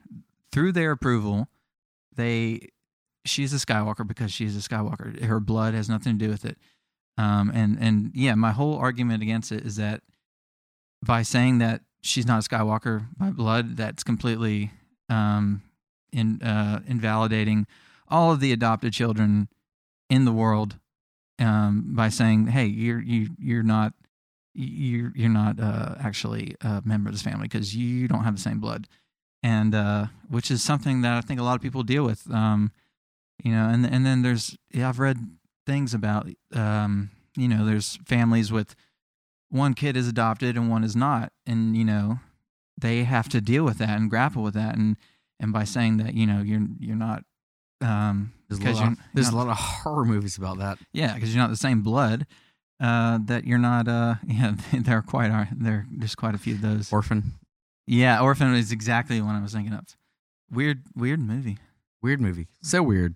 through 0.53 0.73
their 0.73 0.93
approval. 0.93 1.49
They 2.15 2.69
she's 3.25 3.53
a 3.53 3.65
Skywalker 3.65 4.07
because 4.07 4.33
she's 4.33 4.57
a 4.57 4.69
Skywalker. 4.69 5.23
Her 5.23 5.41
blood 5.41 5.75
has 5.75 5.89
nothing 5.89 6.19
to 6.19 6.25
do 6.25 6.31
with 6.31 6.45
it. 6.45 6.59
Um, 7.17 7.51
and 7.55 7.79
and 7.81 8.11
yeah, 8.15 8.35
my 8.35 8.53
whole 8.53 8.77
argument 8.77 9.23
against 9.23 9.53
it 9.53 9.65
is 9.65 9.77
that 9.77 10.03
by 11.05 11.23
saying 11.23 11.59
that 11.59 11.83
she's 12.03 12.27
not 12.27 12.45
a 12.45 12.49
Skywalker 12.49 13.07
by 13.17 13.31
blood, 13.31 13.77
that's 13.77 14.03
completely 14.03 14.73
um, 15.09 15.63
in 16.13 16.43
uh, 16.43 16.81
invalidating 16.87 17.67
all 18.09 18.33
of 18.33 18.41
the 18.41 18.53
adopted 18.53 18.93
children 18.93 19.49
in 20.11 20.25
the 20.25 20.33
world 20.33 20.77
um, 21.39 21.95
by 21.95 22.09
saying, 22.09 22.49
"Hey, 22.49 22.67
you're 22.67 23.01
you 23.01 23.31
you're 23.39 23.63
not 23.63 23.93
you're 24.55 25.13
you're 25.15 25.29
not 25.29 25.61
uh, 25.61 25.95
actually 26.01 26.57
a 26.61 26.83
member 26.85 27.09
of 27.09 27.15
this 27.15 27.23
family 27.23 27.45
because 27.45 27.77
you 27.77 28.09
don't 28.09 28.25
have 28.25 28.37
the 28.37 28.43
same 28.43 28.61
blood," 28.61 28.89
and 29.43 29.75
uh, 29.75 30.07
which 30.29 30.51
is 30.51 30.63
something 30.63 31.03
that 31.03 31.17
I 31.17 31.21
think 31.21 31.41
a 31.41 31.45
lot 31.45 31.55
of 31.55 31.63
people 31.63 31.83
deal 31.83 32.05
with. 32.05 32.31
Um, 32.31 32.73
you 33.43 33.51
know, 33.53 33.69
and 33.69 33.85
and 33.87 34.05
then 34.07 34.23
there's 34.23 34.57
yeah, 34.73 34.89
I've 34.89 34.99
read 34.99 35.19
things 35.67 35.95
about 35.95 36.29
um, 36.55 37.11
you 37.37 37.49
know, 37.49 37.65
there's 37.65 37.99
families 38.07 38.53
with 38.53 38.75
one 39.51 39.75
kid 39.75 39.97
is 39.97 40.09
adopted 40.09 40.57
and 40.57 40.69
one 40.71 40.85
is 40.85 40.95
not, 40.97 41.33
and 41.47 41.77
you 41.77 41.85
know, 41.85 42.19
they 42.81 43.05
have 43.05 43.29
to 43.31 43.41
deal 43.41 43.65
with 43.65 43.79
that 43.79 43.91
and 43.99 44.11
grapple 44.11 44.43
with 44.43 44.55
that, 44.55 44.77
and 44.77 44.97
and 45.41 45.53
by 45.53 45.65
saying 45.65 45.97
that 45.99 46.15
you 46.15 46.27
know 46.27 46.43
you're 46.43 46.67
you're 46.79 46.97
not 46.97 47.25
um 47.81 48.33
There's, 48.49 48.59
a 48.61 48.63
because 48.63 48.81
lot, 48.81 48.93
of, 48.93 48.99
there's 49.15 49.31
you're 49.33 49.41
a 49.41 49.45
lot 49.45 49.51
of 49.51 49.57
horror 49.59 50.05
movies 50.05 50.39
about 50.39 50.59
that. 50.59 50.79
yeah 50.93 51.13
because 51.15 51.35
you're 51.35 51.43
not 51.43 51.51
the 51.51 51.57
same 51.57 51.83
blood 51.83 52.25
uh 52.81 53.19
that 53.27 53.45
you're 53.45 53.59
not 53.59 53.89
uh 53.89 54.15
yeah 54.27 54.55
there 54.73 54.97
are 54.99 55.03
quite 55.03 55.31
are 55.33 55.49
there 55.55 55.85
there's 55.91 56.15
quite 56.15 56.35
a 56.37 56.39
few 56.39 56.55
of 56.55 56.61
those 56.63 56.93
Orphan. 56.93 57.33
yeah 57.87 58.21
orphan 58.21 58.55
is 58.55 58.71
exactly 58.73 59.21
what 59.21 59.33
i 59.35 59.43
was 59.43 59.53
thinking 59.53 59.75
of 59.75 59.85
weird 60.51 60.83
weird 60.95 61.21
movie 61.21 61.59
Weird 62.01 62.21
movie. 62.21 62.49
So 62.63 62.83
weird. 62.83 63.15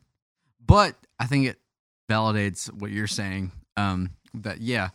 But 0.69 0.95
I 1.19 1.27
think 1.27 1.47
it 1.47 1.59
validates 2.09 2.73
what 2.73 2.93
you're 2.93 3.09
saying. 3.09 3.51
Um, 3.77 4.11
that 4.35 4.61
yeah, 4.61 4.91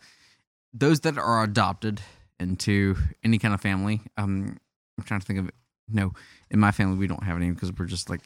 those 0.72 1.00
that 1.00 1.18
are 1.18 1.42
adopted 1.42 2.00
into 2.40 2.96
any 3.22 3.38
kind 3.38 3.52
of 3.52 3.60
family. 3.60 4.00
Um, 4.16 4.56
I'm 4.98 5.04
trying 5.04 5.20
to 5.20 5.26
think 5.26 5.38
of 5.40 5.48
it. 5.48 5.54
No, 5.88 6.12
in 6.50 6.58
my 6.58 6.70
family 6.70 6.96
we 6.96 7.06
don't 7.06 7.22
have 7.24 7.36
any 7.36 7.50
because 7.50 7.72
we're 7.72 7.86
just 7.86 8.08
like 8.08 8.22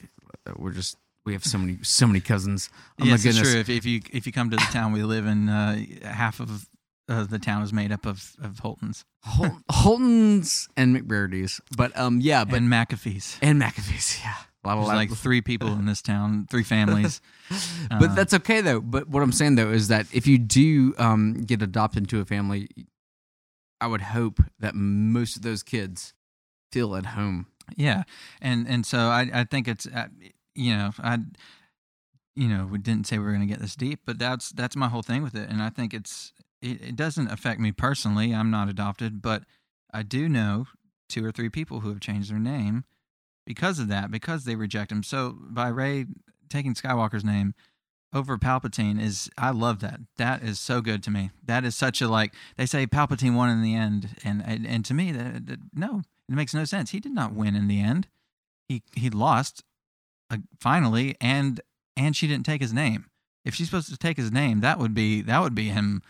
we're 0.56 0.70
just 0.70 0.96
we 1.24 1.32
have 1.32 1.44
so 1.44 1.58
many 1.58 1.78
so 1.82 2.06
many 2.06 2.20
cousins. 2.20 2.70
Oh 3.00 3.04
yes, 3.04 3.24
my 3.24 3.30
goodness. 3.30 3.50
true. 3.50 3.60
If, 3.60 3.68
if 3.68 3.84
you 3.84 4.00
if 4.12 4.26
you 4.26 4.32
come 4.32 4.50
to 4.50 4.56
the 4.56 4.62
town 4.72 4.92
we 4.92 5.02
live 5.02 5.26
in, 5.26 5.48
uh, 5.48 5.80
half 6.04 6.40
of 6.40 6.68
uh, 7.08 7.24
the 7.24 7.38
town 7.38 7.62
is 7.62 7.72
made 7.72 7.90
up 7.90 8.06
of 8.06 8.36
of 8.42 8.56
Holtons 8.56 9.04
Hol- 9.24 9.58
Holtons 9.70 10.68
and 10.76 10.94
McBurdy's, 10.96 11.60
but 11.76 11.96
um 11.98 12.20
yeah, 12.20 12.44
but 12.44 12.56
and 12.56 12.70
McAfee's. 12.70 13.38
and 13.42 13.60
McAfee's, 13.60 14.20
yeah. 14.22 14.36
A 14.64 14.68
lot 14.68 14.78
of- 14.78 14.84
There's 14.86 14.96
like 14.96 15.10
three 15.12 15.40
people 15.40 15.68
in 15.72 15.86
this 15.86 16.02
town, 16.02 16.46
three 16.50 16.64
families. 16.64 17.20
but 17.90 18.10
Uh, 18.10 18.14
that's 18.14 18.34
okay 18.34 18.60
though. 18.60 18.80
But 18.80 19.08
what 19.08 19.22
I'm 19.22 19.32
saying 19.32 19.54
though 19.54 19.70
is 19.70 19.88
that 19.88 20.06
if 20.12 20.26
you 20.26 20.38
do 20.38 20.94
um, 20.98 21.34
get 21.44 21.62
adopted 21.62 22.02
into 22.04 22.20
a 22.20 22.24
family, 22.24 22.68
I 23.80 23.86
would 23.86 24.00
hope 24.02 24.40
that 24.58 24.74
most 24.74 25.36
of 25.36 25.42
those 25.42 25.62
kids 25.62 26.12
feel 26.72 26.96
at 26.96 27.06
home. 27.06 27.46
Yeah, 27.76 28.02
and 28.42 28.66
and 28.66 28.84
so 28.84 28.98
I 28.98 29.30
I 29.32 29.44
think 29.44 29.68
it's 29.68 29.86
uh, 29.86 30.08
you 30.54 30.74
know 30.76 30.90
I 30.98 31.18
you 32.34 32.48
know 32.48 32.66
we 32.66 32.78
didn't 32.78 33.06
say 33.06 33.18
we 33.18 33.24
were 33.24 33.30
going 33.32 33.46
to 33.46 33.52
get 33.52 33.60
this 33.60 33.76
deep, 33.76 34.00
but 34.04 34.18
that's 34.18 34.50
that's 34.50 34.74
my 34.76 34.88
whole 34.88 35.02
thing 35.02 35.22
with 35.22 35.34
it, 35.34 35.48
and 35.48 35.62
I 35.62 35.70
think 35.70 35.94
it's 35.94 36.32
it, 36.60 36.80
it 36.82 36.96
doesn't 36.96 37.30
affect 37.30 37.60
me 37.60 37.70
personally. 37.72 38.34
I'm 38.34 38.50
not 38.50 38.68
adopted, 38.68 39.22
but 39.22 39.44
I 39.92 40.02
do 40.02 40.28
know 40.28 40.66
two 41.08 41.24
or 41.24 41.30
three 41.32 41.48
people 41.48 41.80
who 41.80 41.88
have 41.90 42.00
changed 42.00 42.30
their 42.30 42.38
name 42.40 42.84
because 43.48 43.78
of 43.78 43.88
that, 43.88 44.10
because 44.10 44.44
they 44.44 44.56
reject 44.56 44.92
him. 44.92 45.02
So 45.02 45.34
by 45.40 45.68
Rey 45.68 46.04
taking 46.50 46.74
Skywalker's 46.74 47.24
name 47.24 47.54
over 48.12 48.36
Palpatine 48.36 49.00
is 49.00 49.30
I 49.38 49.50
love 49.50 49.80
that. 49.80 50.00
That 50.18 50.42
is 50.42 50.60
so 50.60 50.82
good 50.82 51.02
to 51.04 51.10
me. 51.10 51.30
That 51.42 51.64
is 51.64 51.74
such 51.74 52.02
a 52.02 52.08
like 52.08 52.34
they 52.58 52.66
say 52.66 52.86
Palpatine 52.86 53.34
won 53.34 53.48
in 53.48 53.62
the 53.62 53.74
end, 53.74 54.10
and 54.22 54.44
and, 54.46 54.66
and 54.66 54.84
to 54.84 54.92
me 54.92 55.12
that, 55.12 55.46
that 55.46 55.60
no, 55.74 56.02
it 56.28 56.34
makes 56.34 56.52
no 56.52 56.66
sense. 56.66 56.90
He 56.90 57.00
did 57.00 57.12
not 57.12 57.32
win 57.32 57.56
in 57.56 57.68
the 57.68 57.80
end. 57.80 58.06
He 58.68 58.82
he 58.94 59.08
lost 59.08 59.64
uh, 60.30 60.36
finally, 60.60 61.16
and 61.18 61.62
and 61.96 62.14
she 62.14 62.26
didn't 62.26 62.44
take 62.44 62.60
his 62.60 62.74
name. 62.74 63.06
If 63.46 63.54
she's 63.54 63.68
supposed 63.68 63.88
to 63.88 63.96
take 63.96 64.18
his 64.18 64.30
name, 64.30 64.60
that 64.60 64.78
would 64.78 64.92
be 64.92 65.22
that 65.22 65.40
would 65.40 65.54
be 65.54 65.68
him, 65.70 66.02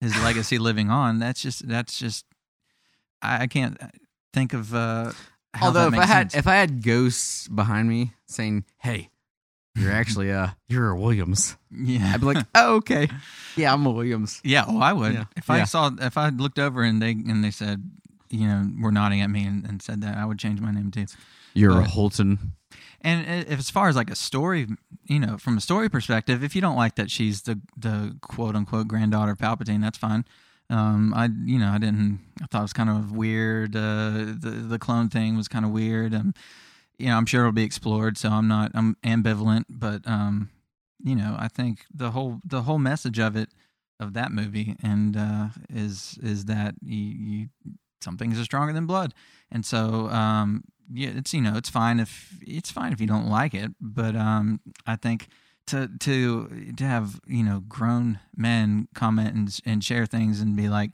his 0.00 0.16
legacy 0.22 0.56
living 0.56 0.88
on. 0.88 1.18
That's 1.18 1.42
just 1.42 1.68
that's 1.68 1.98
just 1.98 2.24
I, 3.20 3.42
I 3.42 3.46
can't 3.46 3.76
think 4.32 4.54
of. 4.54 4.74
uh 4.74 5.12
how 5.54 5.66
Although 5.66 5.88
if 5.88 5.94
I 5.94 6.06
had 6.06 6.32
sense. 6.32 6.40
if 6.40 6.46
I 6.46 6.56
had 6.56 6.82
ghosts 6.82 7.48
behind 7.48 7.88
me 7.88 8.12
saying, 8.26 8.64
"Hey, 8.78 9.10
you're 9.74 9.92
actually 10.02 10.30
uh 10.32 10.48
you're 10.68 10.90
a 10.90 10.98
Williams," 10.98 11.56
yeah, 11.70 12.12
I'd 12.14 12.20
be 12.20 12.26
like, 12.26 12.46
"Oh, 12.54 12.76
okay, 12.76 13.08
yeah, 13.56 13.72
I'm 13.72 13.84
a 13.86 13.90
Williams." 13.90 14.40
Yeah, 14.44 14.64
oh, 14.68 14.78
I 14.80 14.92
would. 14.92 15.14
Yeah. 15.14 15.24
If 15.36 15.50
I 15.50 15.58
Yeah. 15.58 15.64
saw, 15.64 15.90
if 16.00 16.16
I 16.18 16.28
looked 16.30 16.58
over 16.58 16.82
and 16.82 17.00
they 17.02 17.12
and 17.12 17.42
they 17.42 17.50
said, 17.50 17.90
you 18.30 18.46
know, 18.46 18.68
were 18.80 18.92
nodding 18.92 19.20
at 19.22 19.30
me 19.30 19.44
and, 19.46 19.64
and 19.66 19.80
said 19.82 20.00
that, 20.02 20.16
I 20.16 20.24
would 20.24 20.38
change 20.38 20.60
my 20.60 20.70
name 20.70 20.90
too. 20.90 21.06
You're 21.54 21.72
a 21.72 21.82
But- 21.82 21.90
Holton. 21.90 22.52
And 23.00 23.46
if 23.48 23.60
as 23.60 23.70
far 23.70 23.88
as 23.88 23.94
like 23.94 24.10
a 24.10 24.16
story, 24.16 24.66
you 25.04 25.20
know, 25.20 25.38
from 25.38 25.56
a 25.56 25.60
story 25.60 25.88
perspective, 25.88 26.42
if 26.42 26.56
you 26.56 26.60
don't 26.60 26.74
like 26.76 26.96
that 26.96 27.10
she's 27.12 27.42
the 27.42 27.60
the 27.76 28.16
quote 28.20 28.56
unquote 28.56 28.88
granddaughter 28.88 29.30
of 29.32 29.38
Palpatine, 29.38 29.80
that's 29.80 29.96
fine. 29.98 30.24
Um, 30.70 31.14
I 31.14 31.30
you 31.44 31.58
know 31.58 31.70
I 31.70 31.78
didn't 31.78 32.20
I 32.42 32.46
thought 32.46 32.60
it 32.60 32.62
was 32.62 32.72
kind 32.72 32.90
of 32.90 33.12
weird. 33.12 33.74
Uh, 33.74 34.34
the 34.38 34.66
the 34.68 34.78
clone 34.78 35.08
thing 35.08 35.36
was 35.36 35.48
kind 35.48 35.64
of 35.64 35.70
weird. 35.70 36.14
Um, 36.14 36.34
you 36.98 37.06
know 37.06 37.16
I'm 37.16 37.26
sure 37.26 37.42
it'll 37.42 37.52
be 37.52 37.62
explored, 37.64 38.18
so 38.18 38.30
I'm 38.30 38.48
not 38.48 38.72
I'm 38.74 38.96
ambivalent, 39.04 39.64
but 39.68 40.06
um, 40.06 40.50
you 41.02 41.14
know 41.14 41.36
I 41.38 41.48
think 41.48 41.80
the 41.92 42.10
whole 42.10 42.40
the 42.44 42.62
whole 42.62 42.78
message 42.78 43.18
of 43.18 43.36
it 43.36 43.50
of 44.00 44.12
that 44.14 44.30
movie 44.30 44.76
and 44.82 45.16
uh, 45.16 45.48
is 45.70 46.18
is 46.22 46.44
that 46.46 46.74
you, 46.82 46.98
you 46.98 47.48
some 48.00 48.16
things 48.16 48.38
are 48.38 48.44
stronger 48.44 48.72
than 48.72 48.86
blood, 48.86 49.14
and 49.50 49.64
so 49.64 50.08
um, 50.08 50.64
yeah, 50.92 51.10
it's 51.16 51.32
you 51.32 51.40
know 51.40 51.56
it's 51.56 51.70
fine 51.70 52.00
if 52.00 52.36
it's 52.42 52.70
fine 52.70 52.92
if 52.92 53.00
you 53.00 53.06
don't 53.06 53.28
like 53.28 53.54
it, 53.54 53.70
but 53.80 54.14
um, 54.16 54.60
I 54.86 54.96
think 54.96 55.28
to 55.68 55.88
to 56.00 56.72
to 56.76 56.84
have 56.84 57.20
you 57.26 57.42
know 57.42 57.60
grown 57.68 58.18
men 58.36 58.88
comment 58.94 59.34
and 59.34 59.60
and 59.64 59.84
share 59.84 60.06
things 60.06 60.40
and 60.40 60.56
be 60.56 60.68
like, 60.68 60.90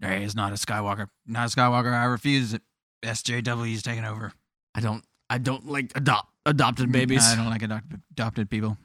"Hey, 0.00 0.24
it's 0.24 0.34
not 0.34 0.52
a 0.52 0.56
Skywalker, 0.56 1.08
not 1.26 1.52
a 1.52 1.56
Skywalker. 1.56 1.92
I 1.92 2.04
refuse 2.04 2.52
it. 2.54 2.62
SJW's 3.02 3.82
taking 3.82 4.04
over." 4.04 4.32
I 4.74 4.80
don't 4.80 5.04
I 5.30 5.38
don't 5.38 5.66
like 5.66 5.92
adopt 5.94 6.30
adopted 6.44 6.88
mm, 6.88 6.92
babies. 6.92 7.24
I 7.26 7.36
don't 7.36 7.50
like 7.50 7.62
adopt, 7.62 7.86
adopted 8.12 8.50
people. 8.50 8.76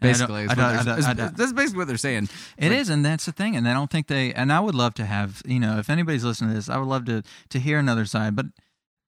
And 0.00 0.10
Basically, 0.10 0.40
I 0.40 0.42
is 0.44 0.48
what 0.48 0.56
don't- 0.56 0.68
they're- 0.72 0.80
I 0.80 0.84
don't- 0.84 0.98
is- 0.98 1.04
I 1.06 1.14
don't- 1.14 1.36
that's 1.36 1.52
basically 1.52 1.78
what 1.78 1.88
they're 1.88 1.96
saying. 1.96 2.28
It 2.58 2.70
Like- 2.70 2.78
is, 2.78 2.88
and 2.88 3.04
that's 3.04 3.26
the 3.26 3.32
thing. 3.32 3.54
And 3.56 3.68
I 3.68 3.72
don't 3.72 3.90
think 3.90 4.08
they. 4.08 4.34
And 4.34 4.52
I 4.52 4.58
would 4.60 4.74
love 4.74 4.94
to 4.94 5.06
have, 5.06 5.40
you 5.46 5.60
know, 5.60 5.78
if 5.78 5.88
anybody's 5.88 6.24
listening 6.24 6.50
to 6.50 6.56
this, 6.56 6.68
I 6.68 6.78
would 6.78 6.88
love 6.88 7.04
to 7.06 7.22
to 7.50 7.60
hear 7.60 7.78
another 7.78 8.04
side. 8.06 8.34
But 8.34 8.46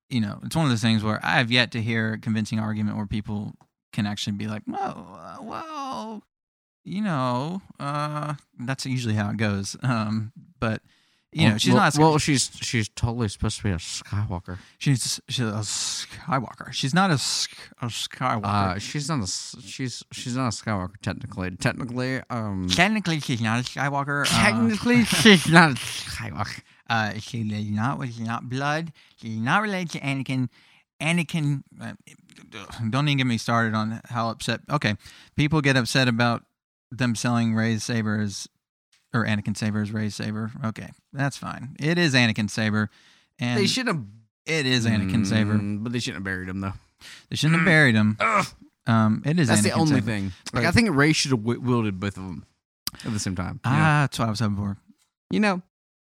you 0.08 0.20
know, 0.20 0.38
it's 0.44 0.54
one 0.54 0.64
of 0.66 0.70
those 0.70 0.82
things 0.82 1.02
where 1.02 1.18
I 1.24 1.38
have 1.38 1.50
yet 1.50 1.72
to 1.72 1.82
hear 1.82 2.12
a 2.12 2.18
convincing 2.18 2.60
argument 2.60 2.96
where 2.96 3.06
people 3.06 3.56
can 3.92 4.06
actually 4.06 4.36
be 4.36 4.46
like, 4.46 4.62
"Well, 4.66 5.18
uh, 5.20 5.42
well, 5.42 6.22
you 6.84 7.02
know, 7.02 7.62
uh, 7.80 8.34
that's 8.58 8.86
usually 8.86 9.14
how 9.14 9.30
it 9.30 9.36
goes." 9.36 9.76
Um, 9.82 10.32
but 10.60 10.82
you 11.32 11.48
know, 11.50 11.58
she's 11.58 11.74
well, 11.74 11.82
not. 11.82 11.98
Well, 11.98 12.18
she's 12.18 12.50
she's 12.62 12.88
totally 12.88 13.28
supposed 13.28 13.58
to 13.58 13.64
be 13.64 13.70
a 13.70 13.76
Skywalker. 13.76 14.58
she's 14.78 15.20
she's 15.28 15.44
a 15.44 15.60
Skywalker. 15.60 16.72
She's 16.72 16.94
not 16.94 17.10
a, 17.10 17.14
a 17.14 17.88
Skywalker. 17.88 18.44
Uh, 18.44 18.78
she's 18.78 19.08
not 19.08 19.22
a 19.22 19.26
she's 19.60 20.02
she's 20.12 20.36
not 20.36 20.46
a 20.46 20.56
Skywalker 20.56 20.94
technically. 21.02 21.50
Technically, 21.56 22.20
um, 22.30 22.68
Technically, 22.70 23.20
she's 23.20 23.42
not 23.42 23.60
a 23.60 23.62
Skywalker. 23.64 24.22
uh, 24.22 24.24
technically 24.24 25.04
she's 25.04 25.48
not 25.48 25.72
a 25.72 25.74
Skywalker. 25.74 26.62
Uh, 26.88 27.14
she 27.18 27.40
is 27.40 27.70
not. 27.70 28.02
She's 28.06 28.20
not 28.20 28.48
blood. 28.48 28.92
She's 29.16 29.36
not 29.36 29.60
related 29.60 29.90
to 29.90 30.00
Anakin. 30.00 30.48
Anakin. 31.02 31.62
Uh, 31.80 31.92
don't 32.90 33.08
even 33.08 33.18
get 33.18 33.26
me 33.26 33.38
started 33.38 33.74
on 33.74 34.00
how 34.06 34.30
upset. 34.30 34.60
Okay, 34.70 34.94
people 35.36 35.60
get 35.60 35.76
upset 35.76 36.08
about 36.08 36.44
them 36.90 37.14
selling 37.14 37.54
Rey's 37.54 37.82
saber 37.84 38.20
as, 38.20 38.48
or 39.14 39.24
Anakin 39.24 39.56
saber 39.56 39.80
as 39.82 39.92
Rey's 39.92 40.14
saber. 40.14 40.50
Okay, 40.64 40.90
that's 41.12 41.36
fine. 41.36 41.76
It 41.78 41.98
is 41.98 42.14
Anakin 42.14 42.48
saber, 42.50 42.90
and 43.38 43.58
They 43.60 43.66
should 43.66 43.86
have 43.88 44.02
it 44.46 44.66
is 44.66 44.86
Anakin 44.86 45.26
saber. 45.26 45.54
Mm, 45.54 45.82
but 45.82 45.92
they 45.92 45.98
shouldn't 45.98 46.18
have 46.18 46.24
buried 46.24 46.48
him 46.48 46.60
though. 46.60 46.72
They 47.30 47.36
shouldn't 47.36 47.58
have 47.60 47.66
buried 47.66 47.94
him. 47.94 48.16
Ugh, 48.20 48.46
Um, 48.86 49.22
it 49.26 49.38
is. 49.38 49.48
that's 49.48 49.62
the 49.62 49.72
only 49.72 49.94
saber. 49.96 50.06
thing. 50.06 50.24
Like 50.52 50.62
But- 50.62 50.64
I 50.66 50.70
think 50.70 50.90
Rey 50.94 51.12
should 51.12 51.32
have 51.32 51.40
wi- 51.44 51.58
wielded 51.64 51.98
both 52.00 52.16
of 52.16 52.22
them 52.24 52.46
at 53.04 53.12
the 53.12 53.18
same 53.18 53.34
time. 53.36 53.54
know? 53.64 53.70
Ah, 53.70 54.00
that's 54.02 54.18
what 54.18 54.26
I 54.28 54.30
was 54.30 54.40
hoping 54.40 54.56
for. 54.56 54.76
you 55.30 55.40
know, 55.40 55.62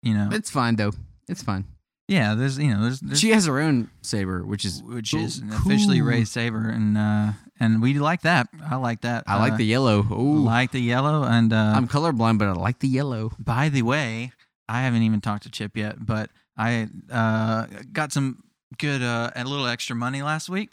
You 0.03 0.15
know, 0.15 0.29
it's 0.33 0.51
fine 0.51 0.77
though. 0.77 0.93
It's 1.29 1.43
fine. 1.43 1.65
Yeah. 2.09 2.35
There's, 2.35 2.59
you 2.59 2.75
know, 2.75 2.83
there's, 2.83 3.01
there's 3.01 3.21
She 3.21 3.31
has 3.31 3.47
her 3.47 3.61
own 3.61 3.91
saber, 4.03 4.45
which 4.45 4.65
is 4.65 4.83
which 4.83 5.13
cool- 5.13 5.25
is 5.25 5.43
officially. 5.53 6.01
Rey's 6.03 6.31
saber, 6.31 6.69
and 6.69 6.97
uh, 6.99 7.33
and 7.61 7.81
we 7.83 7.95
like 7.99 8.23
that. 8.23 8.49
I 8.69 8.77
like 8.77 9.03
that. 9.03 9.25
I 9.27 9.39
like 9.39 9.53
Uh, 9.55 9.57
the 9.59 9.65
yellow. 9.67 10.01
Ooh, 10.13 10.39
like 10.43 10.71
the 10.73 10.81
yellow. 10.81 11.23
And 11.25 11.53
uh, 11.53 11.73
I'm 11.77 11.87
colorblind, 11.89 12.39
but 12.39 12.49
I 12.49 12.53
like 12.53 12.79
the 12.81 12.89
yellow. 12.89 13.33
by 13.39 13.69
the 13.69 13.83
way, 13.83 14.33
I 14.69 14.83
haven't 14.83 15.03
even 15.03 15.21
talked 15.21 15.43
to 15.45 15.51
Chip 15.51 15.77
yet, 15.77 16.05
but 16.05 16.31
I 16.57 16.89
uh, 17.11 17.67
got 17.93 18.13
some 18.13 18.43
good 18.79 19.03
uh, 19.03 19.31
a 19.37 19.45
little 19.45 19.67
extra 19.67 19.95
money 19.97 20.23
last 20.23 20.49
week, 20.49 20.71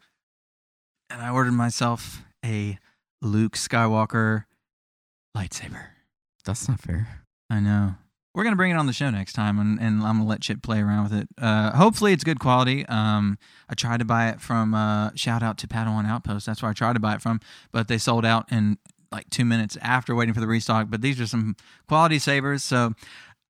and 1.09 1.21
I 1.21 1.29
ordered 1.31 1.53
myself 1.53 2.23
a 2.45 2.77
Luke 3.21 3.55
Skywalker 3.57 4.45
lightsaber. 5.35 5.87
That's 6.45 6.67
not 6.69 6.79
fair. 6.79 7.23
I 7.49 7.59
know. 7.59 7.95
We're 8.35 8.43
gonna 8.43 8.57
bring 8.57 8.71
it 8.71 8.75
on 8.75 8.85
the 8.85 8.91
show 8.91 9.09
next 9.09 9.31
time, 9.31 9.59
and, 9.59 9.79
and 9.79 10.03
I'm 10.03 10.17
gonna 10.17 10.25
let 10.25 10.41
Chip 10.41 10.61
play 10.61 10.81
around 10.81 11.03
with 11.03 11.13
it. 11.13 11.29
Uh, 11.41 11.71
hopefully, 11.71 12.11
it's 12.11 12.25
good 12.25 12.39
quality. 12.39 12.85
Um, 12.87 13.37
I 13.69 13.75
tried 13.75 13.99
to 13.99 14.05
buy 14.05 14.27
it 14.27 14.41
from. 14.41 14.75
Uh, 14.75 15.11
shout 15.15 15.41
out 15.41 15.57
to 15.59 15.67
Padawan 15.67 16.05
Outpost. 16.05 16.45
That's 16.45 16.61
where 16.61 16.69
I 16.69 16.73
tried 16.73 16.93
to 16.93 16.99
buy 16.99 17.15
it 17.15 17.21
from, 17.21 17.39
but 17.71 17.87
they 17.87 17.97
sold 17.97 18.25
out 18.25 18.51
in 18.51 18.77
like 19.09 19.29
two 19.29 19.45
minutes 19.45 19.77
after 19.81 20.13
waiting 20.13 20.33
for 20.33 20.41
the 20.41 20.47
restock. 20.47 20.87
But 20.89 21.01
these 21.01 21.21
are 21.21 21.27
some 21.27 21.55
quality 21.87 22.19
savers. 22.19 22.61
So 22.61 22.93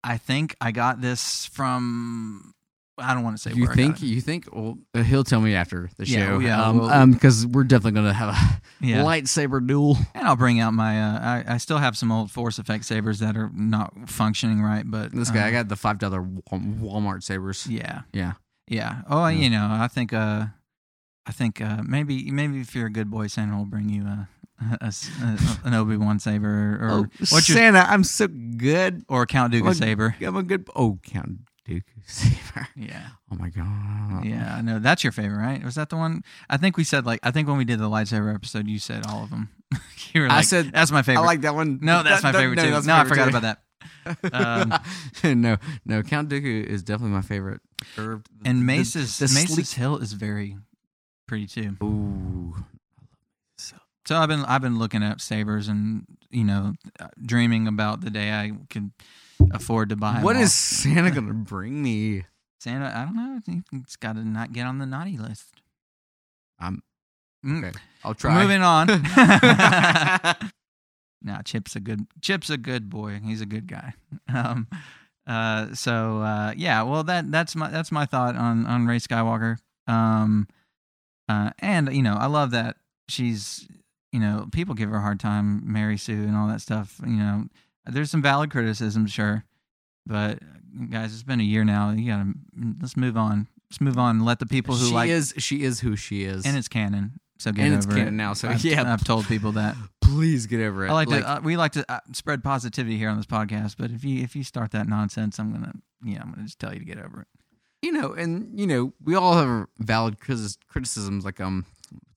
I 0.03 0.17
think 0.17 0.55
I 0.61 0.71
got 0.71 1.01
this 1.01 1.47
from. 1.47 2.54
I 2.97 3.13
don't 3.13 3.23
want 3.23 3.35
to 3.37 3.41
say 3.41 3.53
you 3.55 3.67
think 3.67 4.01
you 4.01 4.21
think? 4.21 4.47
Well, 4.53 4.77
uh, 4.93 5.03
he'll 5.03 5.25
tell 5.25 5.41
me 5.41 5.53
after 5.53 5.89
the 5.97 6.07
Yeah, 6.07 6.25
show. 6.27 6.39
yeah, 6.39 6.63
um, 6.63 6.77
well- 6.79 6.89
um, 6.89 7.11
because 7.11 7.45
we're 7.45 7.65
definitely 7.65 7.91
gonna 7.99 8.13
have 8.13 8.29
a 8.29 8.61
Yeah. 8.85 9.03
lightsaber 9.03 9.65
duel. 9.65 9.97
and 10.13 10.25
I'll 10.27 10.35
bring 10.37 10.59
out 10.61 10.73
my. 10.73 11.01
Uh, 11.01 11.19
I 11.47 11.55
I 11.55 11.57
still 11.57 11.77
have 11.79 11.97
some 11.97 12.11
old 12.11 12.31
Force 12.31 12.57
FX 12.57 12.85
sabers 12.85 13.19
that 13.19 13.35
are 13.35 13.51
not 13.53 13.93
functioning 14.09 14.61
right, 14.61 14.89
but 14.89 15.11
This 15.11 15.29
guy, 15.29 15.47
I 15.47 15.51
got 15.51 15.67
the 15.67 15.75
five 15.75 15.97
dollar 15.97 16.21
Walmart 16.21 17.23
sabers. 17.23 17.67
Yeah, 17.67 18.01
Yeah, 18.13 18.33
Yeah. 18.67 19.01
Oh, 19.09 19.27
Yeah. 19.27 19.37
you 19.39 19.49
know, 19.49 19.67
I 19.69 19.87
think 19.89 20.13
uh 20.13 20.45
I 21.25 21.31
think 21.31 21.59
uh 21.59 21.81
maybe 21.83 22.31
maybe 22.31 22.61
if 22.61 22.73
you're 22.75 22.87
a 22.87 22.91
good 22.91 23.09
boy, 23.11 23.27
Santa 23.27 23.57
will 23.57 23.65
bring 23.65 23.89
you 23.89 24.03
a, 24.05 24.27
a, 24.81 24.87
a- 25.21 25.59
an 25.67 25.73
Obi 25.73 25.97
Wan 25.97 26.19
saber 26.19 26.79
or 26.81 26.89
oh, 26.91 27.05
what's 27.29 27.49
your 27.49 27.57
Santa, 27.57 27.79
I'm 27.89 28.03
so 28.05 28.27
good. 28.27 29.03
or 29.09 29.25
Count 29.25 29.53
Dooku 29.53 29.75
saber. 29.75 30.15
I'm 30.21 30.37
a 30.37 30.43
good. 30.43 30.69
Oh, 30.75 30.99
Count 31.03 31.39
Dooku 31.67 31.83
saber. 32.05 32.67
Yeah. 32.75 33.07
Oh 33.31 33.35
my 33.35 33.49
god. 33.49 34.23
Yeah, 34.25 34.55
I 34.57 34.61
know 34.61 34.79
that's 34.79 35.03
your 35.03 35.11
favorite, 35.11 35.37
right? 35.39 35.63
Was 35.63 35.75
that 35.75 35.89
the 35.89 35.95
one? 35.97 36.23
I 36.49 36.57
think 36.57 36.77
we 36.77 36.83
said 36.83 37.05
like 37.05 37.19
I 37.23 37.31
think 37.31 37.47
when 37.47 37.57
we 37.57 37.65
did 37.65 37.79
the 37.79 37.89
lightsaber 37.89 38.33
episode, 38.33 38.67
you 38.67 38.79
said 38.79 39.05
all 39.07 39.23
of 39.23 39.29
them. 39.31 39.49
you 40.13 40.21
were 40.21 40.27
like, 40.27 40.37
I 40.37 40.41
said 40.41 40.71
that's 40.71 40.91
my 40.91 41.01
favorite. 41.01 41.23
I 41.23 41.25
like 41.25 41.41
that 41.41 41.55
one. 41.55 41.79
no, 41.81 42.03
that's 42.03 42.21
That- 42.21 42.27
my 42.27 42.31
that- 42.31 42.37
favorite 42.39 42.55
no, 42.57 42.63
too. 42.63 42.69
No, 42.87 42.93
my 42.93 42.99
I 43.01 43.05
forgot 43.05 43.31
too. 43.31 43.37
about 43.37 43.41
that. 43.41 43.61
Um, 44.31 44.73
no, 45.41 45.57
no, 45.85 46.03
Count 46.03 46.29
Dooku 46.29 46.63
is 46.65 46.83
definitely 46.83 47.15
my 47.15 47.21
favorite. 47.23 47.61
Or 47.97 48.21
the- 48.41 48.49
and 48.49 48.65
Mace's 48.65 49.17
the 49.17 49.23
Mace's 49.25 49.69
sleek- 49.69 49.77
Hill 49.79 49.97
is 49.97 50.13
very 50.13 50.57
pretty 51.27 51.47
too. 51.47 51.75
Ooh, 51.83 52.55
So 53.57 54.15
I've 54.15 54.29
been 54.29 54.45
I've 54.45 54.61
been 54.61 54.77
looking 54.77 55.01
at 55.01 55.21
sabers 55.21 55.67
and 55.67 56.05
you 56.29 56.43
know 56.43 56.73
dreaming 57.23 57.67
about 57.67 58.01
the 58.01 58.11
day 58.11 58.31
I 58.31 58.51
could 58.69 58.91
afford 59.51 59.89
to 59.89 59.95
buy. 59.95 60.21
what 60.21 60.35
is 60.35 60.53
Santa 60.55 61.11
gonna 61.11 61.33
bring 61.33 61.81
me? 61.83 62.23
Santa? 62.59 62.91
I 62.95 63.05
don't 63.05 63.15
know. 63.15 63.35
I 63.37 63.39
think 63.41 63.65
it's 63.73 63.95
got 63.95 64.13
to 64.15 64.23
not 64.25 64.51
get 64.53 64.65
on 64.65 64.77
the 64.79 64.85
naughty 64.85 65.17
list. 65.17 65.61
I'm 66.59 66.81
Mm. 67.45 67.63
okay. 67.63 67.77
I'll 68.03 68.15
try. 68.15 68.41
Moving 68.41 68.63
on. 68.63 68.87
now 71.21 71.41
Chip's 71.43 71.75
a 71.75 71.79
good 71.79 72.07
Chip's 72.21 72.49
a 72.49 72.57
good 72.57 72.89
boy. 72.89 73.19
He's 73.23 73.41
a 73.41 73.45
good 73.45 73.67
guy. 73.67 73.93
Um, 74.33 74.67
uh, 75.27 75.73
so 75.75 76.19
uh, 76.21 76.53
yeah, 76.57 76.81
well 76.83 77.03
that 77.03 77.31
that's 77.31 77.55
my 77.55 77.69
that's 77.69 77.91
my 77.91 78.05
thought 78.05 78.35
on 78.35 78.65
on 78.65 78.87
Rey 78.87 78.97
Skywalker. 78.97 79.57
Um, 79.87 80.47
uh, 81.29 81.51
and 81.59 81.93
you 81.95 82.01
know 82.03 82.15
I 82.15 82.25
love 82.27 82.51
that 82.51 82.77
she's 83.09 83.67
you 84.11 84.19
know 84.19 84.47
people 84.51 84.73
give 84.75 84.89
her 84.89 84.97
a 84.97 85.01
hard 85.01 85.19
time, 85.19 85.61
Mary 85.71 85.97
Sue 85.97 86.23
and 86.23 86.35
all 86.35 86.47
that 86.47 86.61
stuff. 86.61 86.99
You 87.05 87.13
know, 87.17 87.45
there's 87.87 88.09
some 88.11 88.21
valid 88.21 88.51
criticism, 88.51 89.07
sure, 89.07 89.45
but 90.05 90.39
guys, 90.89 91.13
it's 91.13 91.23
been 91.23 91.39
a 91.39 91.43
year 91.43 91.63
now. 91.63 91.91
You 91.91 92.11
gotta 92.11 92.33
let's 92.81 92.97
move 92.97 93.17
on. 93.17 93.47
Let's 93.69 93.81
move 93.81 93.97
on. 93.97 94.17
And 94.17 94.25
let 94.25 94.39
the 94.39 94.45
people 94.45 94.75
who 94.75 94.87
she 94.87 94.93
like 94.93 95.09
is 95.09 95.33
she 95.37 95.63
is 95.63 95.79
who 95.79 95.95
she 95.95 96.23
is, 96.23 96.45
and 96.45 96.57
it's 96.57 96.67
canon. 96.67 97.13
So 97.37 97.51
get 97.51 97.65
And 97.65 97.73
over 97.75 97.97
it's 97.99 98.07
it. 98.07 98.11
now, 98.11 98.33
so 98.33 98.47
I've, 98.47 98.63
yeah. 98.63 98.91
I've 98.93 99.03
told 99.03 99.25
people 99.27 99.51
that. 99.53 99.75
please 100.01 100.45
get 100.47 100.61
over 100.61 100.85
it. 100.85 100.89
I 100.89 100.93
like, 100.93 101.09
to. 101.09 101.29
Uh, 101.29 101.39
we 101.43 101.57
like 101.57 101.73
to 101.73 101.83
uh, 101.91 101.99
spread 102.13 102.41
positivity 102.43 102.97
here 102.97 103.09
on 103.09 103.17
this 103.17 103.25
podcast, 103.25 103.75
but 103.77 103.91
if 103.91 104.05
you 104.05 104.23
if 104.23 104.35
you 104.37 104.43
start 104.43 104.71
that 104.71 104.87
nonsense, 104.87 105.37
I'm 105.39 105.51
gonna 105.51 105.73
yeah, 106.03 106.21
I'm 106.21 106.31
gonna 106.31 106.43
just 106.43 106.59
tell 106.59 106.71
you 106.73 106.79
to 106.79 106.85
get 106.85 106.97
over 106.97 107.21
it. 107.21 107.27
you 107.81 107.91
know, 107.91 108.13
and 108.13 108.57
you 108.57 108.65
know, 108.67 108.93
we 109.03 109.15
all 109.15 109.33
have 109.35 109.67
valid 109.79 110.17
criticisms, 110.19 111.25
like 111.25 111.41
um, 111.41 111.65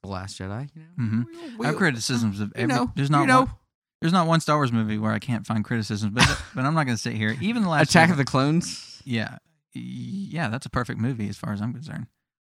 the 0.02 0.08
Last 0.08 0.38
Jedi. 0.38 0.68
You 0.74 0.82
know, 0.96 1.04
Mhm. 1.04 1.24
We- 1.50 1.56
we- 1.56 1.66
have 1.66 1.76
criticisms 1.76 2.38
of 2.40 2.48
you 2.48 2.62
every. 2.62 2.74
know, 2.74 2.92
there's 2.94 3.10
not 3.10 3.22
you 3.22 3.26
know, 3.26 3.40
one. 3.40 3.50
There's 4.00 4.12
not 4.12 4.26
one 4.26 4.40
Star 4.40 4.56
Wars 4.56 4.72
movie 4.72 4.98
where 4.98 5.12
I 5.12 5.18
can't 5.18 5.46
find 5.46 5.64
criticisms, 5.64 6.12
but 6.14 6.26
but 6.54 6.64
I'm 6.64 6.74
not 6.74 6.84
gonna 6.84 6.96
sit 6.96 7.14
here. 7.14 7.36
Even 7.40 7.62
the 7.62 7.68
last 7.68 7.90
Attack 7.90 8.08
Jedi- 8.08 8.12
of 8.12 8.16
the 8.18 8.24
Clones. 8.24 9.02
yeah 9.04 9.38
yeah 9.74 10.48
that's 10.48 10.66
a 10.66 10.70
perfect 10.70 10.98
movie 11.00 11.28
as 11.28 11.36
far 11.36 11.52
as 11.52 11.60
I'm 11.60 11.72
concerned. 11.72 12.06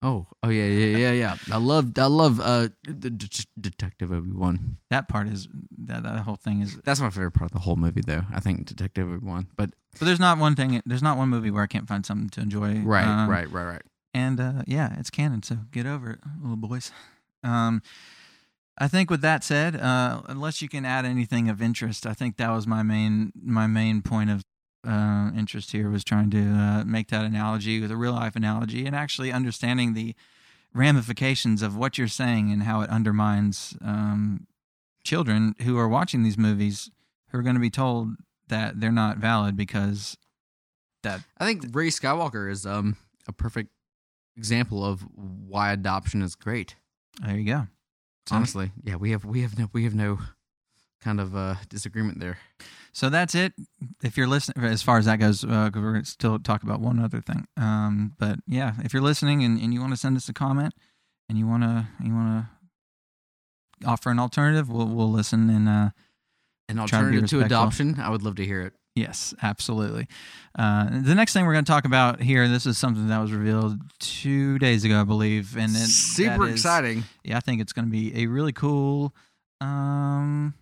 Oh, 0.01 0.27
oh 0.43 0.47
yeah, 0.49 0.65
yeah, 0.67 0.97
yeah, 0.97 1.11
yeah. 1.11 1.35
I 1.51 1.57
love, 1.57 1.91
I 1.97 2.05
love 2.05 2.39
uh, 2.39 2.69
the 2.85 3.09
Det- 3.09 3.45
Detective 3.59 4.13
Obi 4.13 4.31
Wan. 4.31 4.77
That 4.89 5.09
part 5.09 5.27
is 5.27 5.49
that 5.79 6.03
that 6.03 6.19
whole 6.21 6.37
thing 6.37 6.61
is. 6.61 6.77
That's 6.85 7.01
my 7.01 7.09
favorite 7.09 7.31
part 7.31 7.51
of 7.51 7.53
the 7.55 7.59
whole 7.59 7.75
movie, 7.75 7.99
though. 8.07 8.23
I 8.33 8.39
think 8.39 8.65
Detective 8.65 9.09
Obi 9.11 9.25
Wan. 9.25 9.47
But 9.57 9.71
But 9.99 10.05
there's 10.05 10.19
not 10.19 10.37
one 10.37 10.55
thing. 10.55 10.81
There's 10.85 11.03
not 11.03 11.17
one 11.17 11.27
movie 11.27 11.51
where 11.51 11.63
I 11.63 11.67
can't 11.67 11.85
find 11.85 12.05
something 12.05 12.29
to 12.29 12.39
enjoy. 12.39 12.79
right, 12.79 13.05
Um, 13.05 13.29
right, 13.29 13.51
right, 13.51 13.65
right. 13.65 13.81
and 14.13 14.39
uh, 14.39 14.61
yeah, 14.67 14.95
it's 14.97 15.09
canon. 15.09 15.43
So 15.43 15.57
get 15.69 15.85
over 15.85 16.11
it, 16.11 16.19
little 16.41 16.55
boys. 16.55 16.93
Um, 17.43 17.81
I 18.79 18.87
think 18.87 19.09
with 19.09 19.21
that 19.21 19.43
said, 19.43 19.75
uh, 19.75 20.21
unless 20.27 20.61
you 20.61 20.69
can 20.69 20.85
add 20.85 21.05
anything 21.05 21.49
of 21.49 21.61
interest, 21.61 22.05
I 22.07 22.13
think 22.13 22.37
that 22.37 22.49
was 22.49 22.65
my 22.65 22.81
main 22.81 23.33
my 23.43 23.67
main 23.67 24.01
point 24.01 24.29
of 24.29 24.43
uh, 24.87 25.31
interest 25.37 25.73
here 25.73 25.89
was 25.89 26.03
trying 26.05 26.29
to 26.31 26.41
uh, 26.41 26.83
make 26.85 27.09
that 27.09 27.25
analogy 27.25 27.81
with 27.81 27.91
a 27.91 27.97
real 27.97 28.13
life 28.13 28.35
analogy 28.35 28.85
and 28.85 28.95
actually 28.95 29.31
understanding 29.31 29.93
the 29.93 30.15
ramifications 30.73 31.61
of 31.61 31.75
what 31.75 31.97
you're 31.97 32.07
saying 32.07 32.51
and 32.51 32.63
how 32.63 32.79
it 32.81 32.89
undermines 32.89 33.75
um, 33.81 34.47
children 35.03 35.55
who 35.63 35.77
are 35.77 35.87
watching 35.87 36.23
these 36.23 36.37
movies 36.37 36.89
who 37.29 37.37
are 37.37 37.41
going 37.41 37.55
to 37.55 37.59
be 37.59 37.69
told 37.69 38.11
that 38.47 38.79
they're 38.79 38.91
not 38.91 39.17
valid 39.17 39.57
because 39.57 40.17
that 41.03 41.21
I 41.37 41.45
think 41.45 41.65
Rey 41.73 41.87
Skywalker 41.87 42.49
is 42.49 42.65
um 42.65 42.95
a 43.27 43.33
perfect 43.33 43.69
example 44.37 44.85
of 44.85 45.01
why 45.13 45.71
adoption 45.73 46.21
is 46.21 46.35
great. 46.35 46.75
there 47.21 47.35
you 47.37 47.45
go. 47.45 47.67
Honestly, 48.35 48.71
yeah, 48.83 48.95
we 48.95 49.11
have 49.11 49.25
we 49.25 49.41
have 49.41 49.57
no 49.57 49.69
we 49.73 49.83
have 49.83 49.95
no 49.95 50.19
kind 51.01 51.19
of 51.19 51.35
uh 51.35 51.55
disagreement 51.69 52.19
there. 52.19 52.37
So 52.91 53.09
that's 53.09 53.35
it. 53.35 53.53
If 54.03 54.17
you're 54.17 54.27
listening, 54.27 54.65
as 54.65 54.81
far 54.81 54.97
as 54.97 55.05
that 55.05 55.17
goes, 55.17 55.43
uh, 55.43 55.69
we're 55.73 55.91
going 55.91 56.03
to 56.03 56.09
still 56.09 56.39
talk 56.39 56.63
about 56.63 56.81
one 56.81 56.99
other 56.99 57.21
thing. 57.21 57.47
Um, 57.55 58.13
but 58.17 58.39
yeah, 58.47 58.73
if 58.83 58.93
you're 58.93 59.03
listening 59.03 59.43
and, 59.43 59.61
and 59.61 59.73
you 59.73 59.79
want 59.79 59.93
to 59.93 59.97
send 59.97 60.17
us 60.17 60.27
a 60.27 60.33
comment 60.33 60.73
and 61.29 61.37
you 61.37 61.47
want 61.47 61.63
to 61.63 61.87
you 62.03 62.13
want 62.13 62.45
to 63.81 63.87
offer 63.87 64.09
an 64.09 64.19
alternative, 64.19 64.69
we'll 64.69 64.87
we'll 64.87 65.11
listen 65.11 65.49
and 65.49 65.69
uh, 65.69 65.89
An 66.67 66.75
Try 66.75 66.75
to 66.75 66.81
alternative 66.81 67.29
to 67.29 67.41
adoption, 67.41 67.99
I 67.99 68.09
would 68.09 68.23
love 68.23 68.35
to 68.35 68.45
hear 68.45 68.61
it. 68.61 68.73
Yes, 68.95 69.33
absolutely. 69.41 70.07
Uh, 70.57 70.89
the 71.01 71.15
next 71.15 71.33
thing 71.33 71.45
we're 71.45 71.53
going 71.53 71.65
to 71.65 71.71
talk 71.71 71.85
about 71.85 72.21
here, 72.21 72.47
this 72.47 72.65
is 72.65 72.77
something 72.77 73.07
that 73.07 73.19
was 73.19 73.31
revealed 73.31 73.79
two 73.99 74.59
days 74.59 74.83
ago, 74.83 74.99
I 75.01 75.03
believe, 75.03 75.55
and 75.57 75.71
it, 75.71 75.87
Super 75.87 76.47
is- 76.47 76.53
exciting. 76.53 77.03
yeah, 77.23 77.37
I 77.37 77.39
think 77.39 77.61
it's 77.61 77.73
going 77.73 77.85
to 77.85 77.91
be 77.91 78.15
a 78.23 78.27
really 78.27 78.51
cool 78.53 79.13
um, 79.61 80.53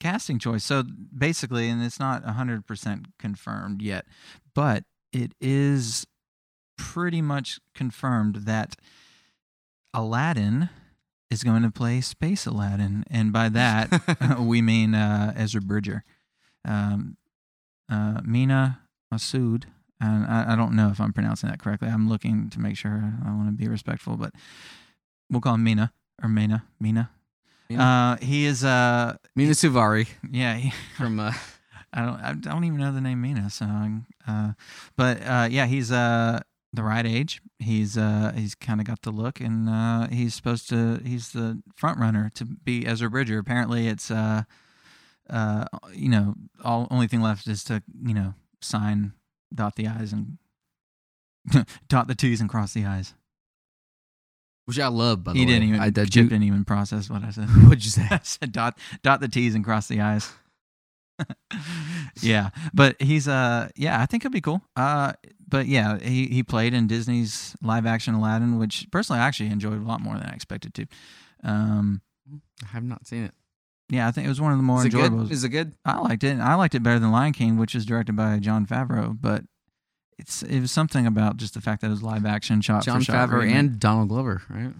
casting 0.00 0.38
choice. 0.38 0.64
So 0.64 0.82
basically, 1.16 1.68
and 1.68 1.82
it's 1.82 2.00
not 2.00 2.24
100% 2.24 3.04
confirmed 3.18 3.80
yet, 3.82 4.06
but 4.54 4.84
it 5.12 5.32
is 5.40 6.06
pretty 6.76 7.22
much 7.22 7.60
confirmed 7.74 8.36
that 8.46 8.76
Aladdin 9.94 10.68
is 11.30 11.44
going 11.44 11.62
to 11.62 11.70
play 11.70 12.00
Space 12.00 12.46
Aladdin. 12.46 13.04
And 13.10 13.32
by 13.32 13.48
that, 13.50 14.38
we 14.40 14.62
mean 14.62 14.94
uh, 14.94 15.32
Ezra 15.36 15.60
Bridger. 15.60 16.04
Um, 16.64 17.16
uh, 17.92 18.20
Mena 18.24 18.80
Massoud. 19.12 19.64
And 20.00 20.26
I, 20.26 20.52
I 20.52 20.56
don't 20.56 20.74
know 20.74 20.88
if 20.88 21.00
I'm 21.00 21.12
pronouncing 21.12 21.48
that 21.48 21.60
correctly. 21.60 21.88
I'm 21.88 22.08
looking 22.08 22.50
to 22.50 22.60
make 22.60 22.76
sure. 22.76 23.14
I 23.24 23.30
want 23.30 23.48
to 23.48 23.52
be 23.52 23.68
respectful, 23.68 24.16
but 24.16 24.32
we'll 25.30 25.40
call 25.40 25.54
him 25.54 25.64
Mina 25.64 25.92
or 26.22 26.28
Mina. 26.28 26.64
Mina. 26.80 27.10
Mina. 27.68 27.82
Uh, 27.82 28.16
he 28.16 28.46
is. 28.46 28.64
Uh, 28.64 29.16
Mena 29.36 29.52
Suvari 29.52 30.08
yeah. 30.30 30.54
He, 30.54 30.72
from 30.96 31.20
uh, 31.20 31.32
I 31.92 32.04
don't. 32.04 32.20
I 32.20 32.32
don't 32.32 32.64
even 32.64 32.78
know 32.78 32.92
the 32.92 33.00
name 33.00 33.20
Mina. 33.20 33.48
So, 33.50 33.66
uh, 34.26 34.52
but 34.96 35.22
uh, 35.24 35.48
yeah, 35.50 35.66
he's 35.66 35.92
uh 35.92 36.40
the 36.72 36.82
right 36.82 37.06
age. 37.06 37.40
He's 37.60 37.96
uh 37.96 38.32
he's 38.34 38.56
kind 38.56 38.80
of 38.80 38.86
got 38.86 39.02
the 39.02 39.10
look, 39.10 39.40
and 39.40 39.68
uh, 39.68 40.08
he's 40.08 40.34
supposed 40.34 40.68
to. 40.70 41.00
He's 41.04 41.30
the 41.30 41.62
front 41.76 42.00
runner 42.00 42.30
to 42.34 42.44
be 42.44 42.86
Ezra 42.86 43.08
Bridger. 43.08 43.38
Apparently, 43.38 43.86
it's 43.86 44.10
uh 44.10 44.42
uh 45.30 45.66
you 45.94 46.08
know 46.08 46.34
all 46.64 46.86
only 46.90 47.06
thing 47.08 47.20
left 47.22 47.46
is 47.46 47.64
to 47.64 47.82
you 48.04 48.14
know 48.14 48.34
sign, 48.60 49.12
dot 49.54 49.76
the 49.76 49.86
i's, 49.88 50.12
and 50.12 50.38
dot 51.88 52.08
the 52.08 52.14
t's 52.14 52.40
and 52.40 52.48
cross 52.50 52.72
the 52.74 52.84
i's. 52.84 53.14
which 54.66 54.78
I 54.78 54.88
love. 54.88 55.24
By 55.24 55.32
the 55.32 55.38
He 55.40 55.44
way, 55.46 55.52
didn't 55.52 55.68
even. 55.68 55.80
I, 55.80 55.90
Chip 55.90 56.10
do- 56.10 56.28
didn't 56.28 56.42
even 56.44 56.64
process 56.64 57.08
what 57.10 57.24
I 57.24 57.30
said. 57.30 57.44
What'd 57.64 57.84
you 57.84 57.90
say? 57.90 58.06
I 58.10 58.20
said 58.22 58.52
dot 58.52 58.78
dot 59.02 59.20
the 59.20 59.28
T's 59.28 59.54
and 59.54 59.64
cross 59.64 59.88
the 59.88 60.00
I's. 60.00 60.30
yeah, 62.20 62.50
but 62.74 63.00
he's 63.00 63.28
uh 63.28 63.68
yeah, 63.76 64.00
I 64.00 64.06
think 64.06 64.24
it'll 64.24 64.32
be 64.32 64.40
cool. 64.40 64.62
Uh, 64.76 65.12
but 65.46 65.66
yeah, 65.66 65.98
he 65.98 66.26
he 66.28 66.42
played 66.42 66.74
in 66.74 66.86
Disney's 66.86 67.54
live 67.62 67.86
action 67.86 68.14
Aladdin, 68.14 68.58
which 68.58 68.86
personally 68.90 69.20
I 69.20 69.26
actually 69.26 69.50
enjoyed 69.50 69.80
a 69.80 69.84
lot 69.86 70.00
more 70.00 70.14
than 70.14 70.24
I 70.26 70.32
expected 70.32 70.74
to. 70.74 70.86
Um, 71.44 72.00
I 72.64 72.68
have 72.68 72.84
not 72.84 73.06
seen 73.06 73.24
it. 73.24 73.34
Yeah, 73.92 74.08
I 74.08 74.10
think 74.10 74.24
it 74.24 74.28
was 74.30 74.40
one 74.40 74.52
of 74.52 74.58
the 74.58 74.62
more 74.64 74.78
Is 74.78 74.86
enjoyable. 74.86 75.24
good? 75.24 75.32
Is 75.32 75.44
it 75.44 75.50
good? 75.50 75.74
I 75.84 75.98
liked 76.00 76.24
it. 76.24 76.38
I 76.40 76.54
liked 76.54 76.74
it 76.74 76.82
better 76.82 76.98
than 76.98 77.12
Lion 77.12 77.34
King, 77.34 77.58
which 77.58 77.74
is 77.74 77.84
directed 77.84 78.16
by 78.16 78.38
Jon 78.38 78.64
Favreau. 78.66 79.14
But 79.20 79.44
it's 80.18 80.42
it 80.42 80.60
was 80.60 80.72
something 80.72 81.06
about 81.06 81.36
just 81.36 81.52
the 81.52 81.60
fact 81.60 81.82
that 81.82 81.88
it 81.88 81.90
was 81.90 82.02
live 82.02 82.24
action 82.24 82.62
shot 82.62 82.84
John 82.84 83.02
shot. 83.02 83.28
Favreau 83.28 83.46
and 83.46 83.78
Donald 83.78 84.08
Glover, 84.08 84.40
right? 84.48 84.72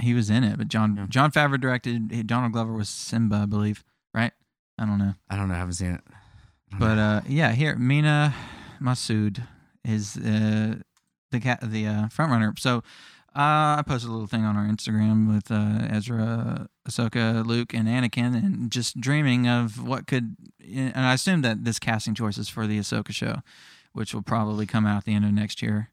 he 0.00 0.14
was 0.14 0.30
in 0.30 0.44
it. 0.44 0.56
But 0.58 0.68
John 0.68 0.96
Yeah. 0.96 1.06
Jon 1.08 1.32
Favreau 1.32 1.60
directed. 1.60 2.26
Donald 2.28 2.52
Glover 2.52 2.72
was 2.72 2.88
Simba, 2.88 3.36
I 3.42 3.46
believe. 3.46 3.82
Right? 4.14 4.32
I 4.78 4.86
don't 4.86 4.98
know. 4.98 5.14
I 5.28 5.36
don't 5.36 5.48
know. 5.48 5.54
I 5.54 5.58
haven't 5.58 5.74
seen 5.74 5.90
it. 5.92 6.00
But 6.78 6.94
know. 6.94 7.02
uh, 7.02 7.20
yeah, 7.26 7.50
here 7.50 7.74
Mena 7.76 8.32
Massoud 8.80 9.42
is 9.84 10.16
uh, 10.16 10.76
the 11.32 11.40
cat, 11.40 11.58
the 11.62 11.86
uh, 11.88 12.08
front 12.08 12.30
runner. 12.30 12.54
So 12.58 12.84
uh, 13.36 13.78
I 13.78 13.84
posted 13.86 14.08
a 14.08 14.12
little 14.12 14.26
thing 14.26 14.44
on 14.44 14.56
our 14.56 14.66
Instagram 14.66 15.32
with 15.32 15.50
uh, 15.50 15.86
Ezra, 15.88 16.68
Ahsoka, 16.88 17.46
Luke, 17.46 17.72
and 17.72 17.86
Anakin, 17.86 18.34
and 18.34 18.72
just 18.72 19.00
dreaming 19.00 19.46
of 19.46 19.86
what 19.86 20.08
could. 20.08 20.36
And 20.68 20.96
I 20.96 21.14
assume 21.14 21.42
that 21.42 21.64
this 21.64 21.78
casting 21.78 22.14
choice 22.14 22.38
is 22.38 22.48
for 22.48 22.66
the 22.66 22.78
Ahsoka 22.78 23.12
show, 23.12 23.36
which 23.92 24.12
will 24.12 24.22
probably 24.22 24.66
come 24.66 24.84
out 24.84 24.98
at 24.98 25.04
the 25.04 25.14
end 25.14 25.24
of 25.24 25.32
next 25.32 25.62
year. 25.62 25.90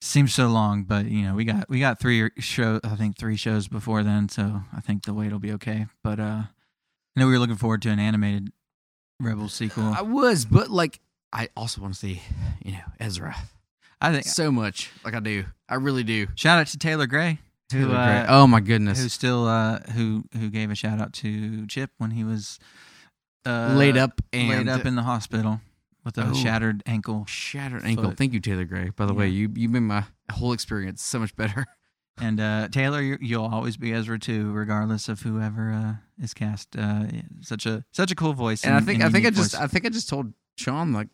Seems 0.00 0.34
so 0.34 0.48
long, 0.48 0.82
but 0.82 1.06
you 1.06 1.22
know 1.22 1.34
we 1.36 1.44
got 1.44 1.68
we 1.68 1.78
got 1.78 2.00
three 2.00 2.28
show 2.38 2.80
I 2.82 2.96
think 2.96 3.16
three 3.16 3.36
shows 3.36 3.68
before 3.68 4.02
then, 4.02 4.28
so 4.28 4.62
I 4.76 4.80
think 4.80 5.04
the 5.04 5.14
wait 5.14 5.30
will 5.30 5.38
be 5.38 5.52
okay. 5.52 5.86
But 6.02 6.18
uh, 6.18 6.42
I 7.14 7.20
know 7.20 7.26
we 7.28 7.34
were 7.34 7.38
looking 7.38 7.54
forward 7.54 7.82
to 7.82 7.90
an 7.90 8.00
animated 8.00 8.50
Rebel 9.20 9.48
sequel. 9.48 9.84
I 9.84 10.02
was, 10.02 10.44
but 10.44 10.70
like, 10.70 10.98
I 11.32 11.50
also 11.56 11.80
want 11.80 11.94
to 11.94 12.00
see, 12.00 12.20
you 12.64 12.72
know, 12.72 12.82
Ezra 12.98 13.36
I 14.02 14.12
think 14.12 14.26
so 14.26 14.50
much. 14.52 14.90
Like 15.04 15.14
I 15.14 15.20
do. 15.20 15.44
I 15.68 15.76
really 15.76 16.02
do. 16.04 16.26
shout 16.34 16.58
out 16.58 16.66
to 16.68 16.78
Taylor 16.78 17.06
Gray, 17.06 17.38
who 17.72 17.78
Taylor 17.86 17.96
uh, 17.96 18.04
Gray. 18.24 18.26
oh 18.28 18.46
my 18.46 18.60
goodness. 18.60 19.00
who 19.02 19.08
still 19.08 19.46
uh, 19.46 19.78
who 19.94 20.24
who 20.34 20.50
gave 20.50 20.70
a 20.70 20.74
shout 20.74 21.00
out 21.00 21.12
to 21.14 21.66
Chip 21.66 21.90
when 21.98 22.10
he 22.10 22.24
was 22.24 22.58
uh, 23.46 23.74
laid 23.76 23.96
up 23.96 24.20
and 24.32 24.48
laid 24.48 24.68
up 24.68 24.84
in 24.86 24.94
the 24.96 25.02
hospital 25.02 25.60
with 26.04 26.18
a 26.18 26.26
Oh. 26.26 26.34
shattered 26.34 26.82
ankle. 26.86 27.24
shattered 27.26 27.84
ankle. 27.84 28.06
foot. 28.10 28.18
Thank 28.18 28.32
you, 28.32 28.40
Taylor 28.40 28.64
Gray. 28.64 28.90
By 28.90 29.06
the 29.06 29.14
way, 29.14 29.26
Yeah. 29.28 29.40
you 29.48 29.52
you 29.54 29.68
made 29.68 29.80
my 29.80 30.04
whole 30.30 30.52
experience 30.52 31.02
so 31.02 31.18
much 31.18 31.34
better. 31.36 31.64
And 32.20 32.38
uh, 32.40 32.68
Taylor, 32.68 33.00
you- 33.00 33.16
you'll 33.22 33.46
always 33.46 33.78
be 33.78 33.90
Ezra 33.94 34.18
too, 34.18 34.52
regardless 34.52 35.08
of 35.08 35.22
whoever 35.22 35.72
uh, 35.72 35.94
is 36.22 36.34
cast. 36.34 36.76
Uh, 36.76 37.04
such 37.40 37.64
a 37.64 37.84
such 37.90 38.10
a 38.12 38.14
cool 38.14 38.34
voice. 38.34 38.64
And 38.64 38.74
I 38.74 38.80
think 38.80 39.02
I 39.02 39.08
think 39.08 39.24
I 39.26 39.30
just 39.30 39.52
voice. 39.54 39.60
I 39.60 39.66
think 39.66 39.86
I 39.86 39.88
just 39.88 40.10
told 40.10 40.34
Sean 40.58 40.92
like, 40.92 41.08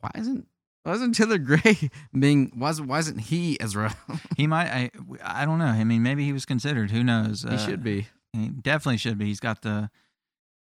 why 0.00 0.10
isn't 0.16 0.48
why 0.84 0.92
isn't 0.92 1.12
Taylor 1.12 1.38
Gray 1.38 1.90
being 2.18 2.52
why 2.54 2.70
isn't 2.70 3.18
he 3.18 3.60
Ezra? 3.60 3.96
he 4.36 4.46
might. 4.46 4.68
I 4.68 4.90
I 5.22 5.44
don't 5.44 5.58
know. 5.58 5.66
I 5.66 5.82
mean, 5.84 6.02
maybe 6.02 6.24
he 6.24 6.32
was 6.32 6.44
considered. 6.44 6.90
Who 6.90 7.02
knows? 7.02 7.42
he 7.48 7.58
should 7.58 7.82
be. 7.82 8.08
He 8.32 8.48
definitely 8.48 8.98
should 8.98 9.18
be. 9.18 9.26
He's 9.26 9.40
got 9.40 9.62
the. 9.62 9.90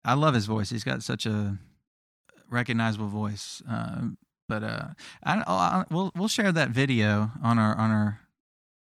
I 0.05 0.15
love 0.15 0.35
his 0.35 0.47
voice. 0.47 0.71
He's 0.71 0.85
got 0.85 1.03
such 1.03 1.25
a 1.27 1.59
recognizable 2.51 3.09
voice. 3.09 3.63
Uh, 3.69 4.09
but 4.49 4.63
uh, 4.63 4.89
I, 5.23 5.43
I 5.47 5.85
we'll 5.91 6.11
we'll 6.17 6.29
share 6.29 6.51
that 6.51 6.71
video 6.71 7.31
on 7.43 7.59
our 7.59 7.77
on 7.77 7.91
our 7.91 8.21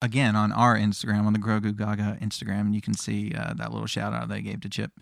again 0.03 0.37
on 0.37 0.53
our 0.53 0.77
Instagram 0.77 1.25
on 1.25 1.33
the 1.33 1.39
Grogu 1.39 1.77
Gaga 1.77 2.19
Instagram, 2.21 2.61
and 2.63 2.75
you 2.75 2.83
can 2.83 2.95
see 2.95 3.33
uh, 3.35 3.55
that 3.55 3.73
little 3.73 3.87
shout 3.87 4.13
out 4.13 4.29
they 4.29 4.43
gave 4.43 4.61
to 4.61 4.69
Chip. 4.69 4.93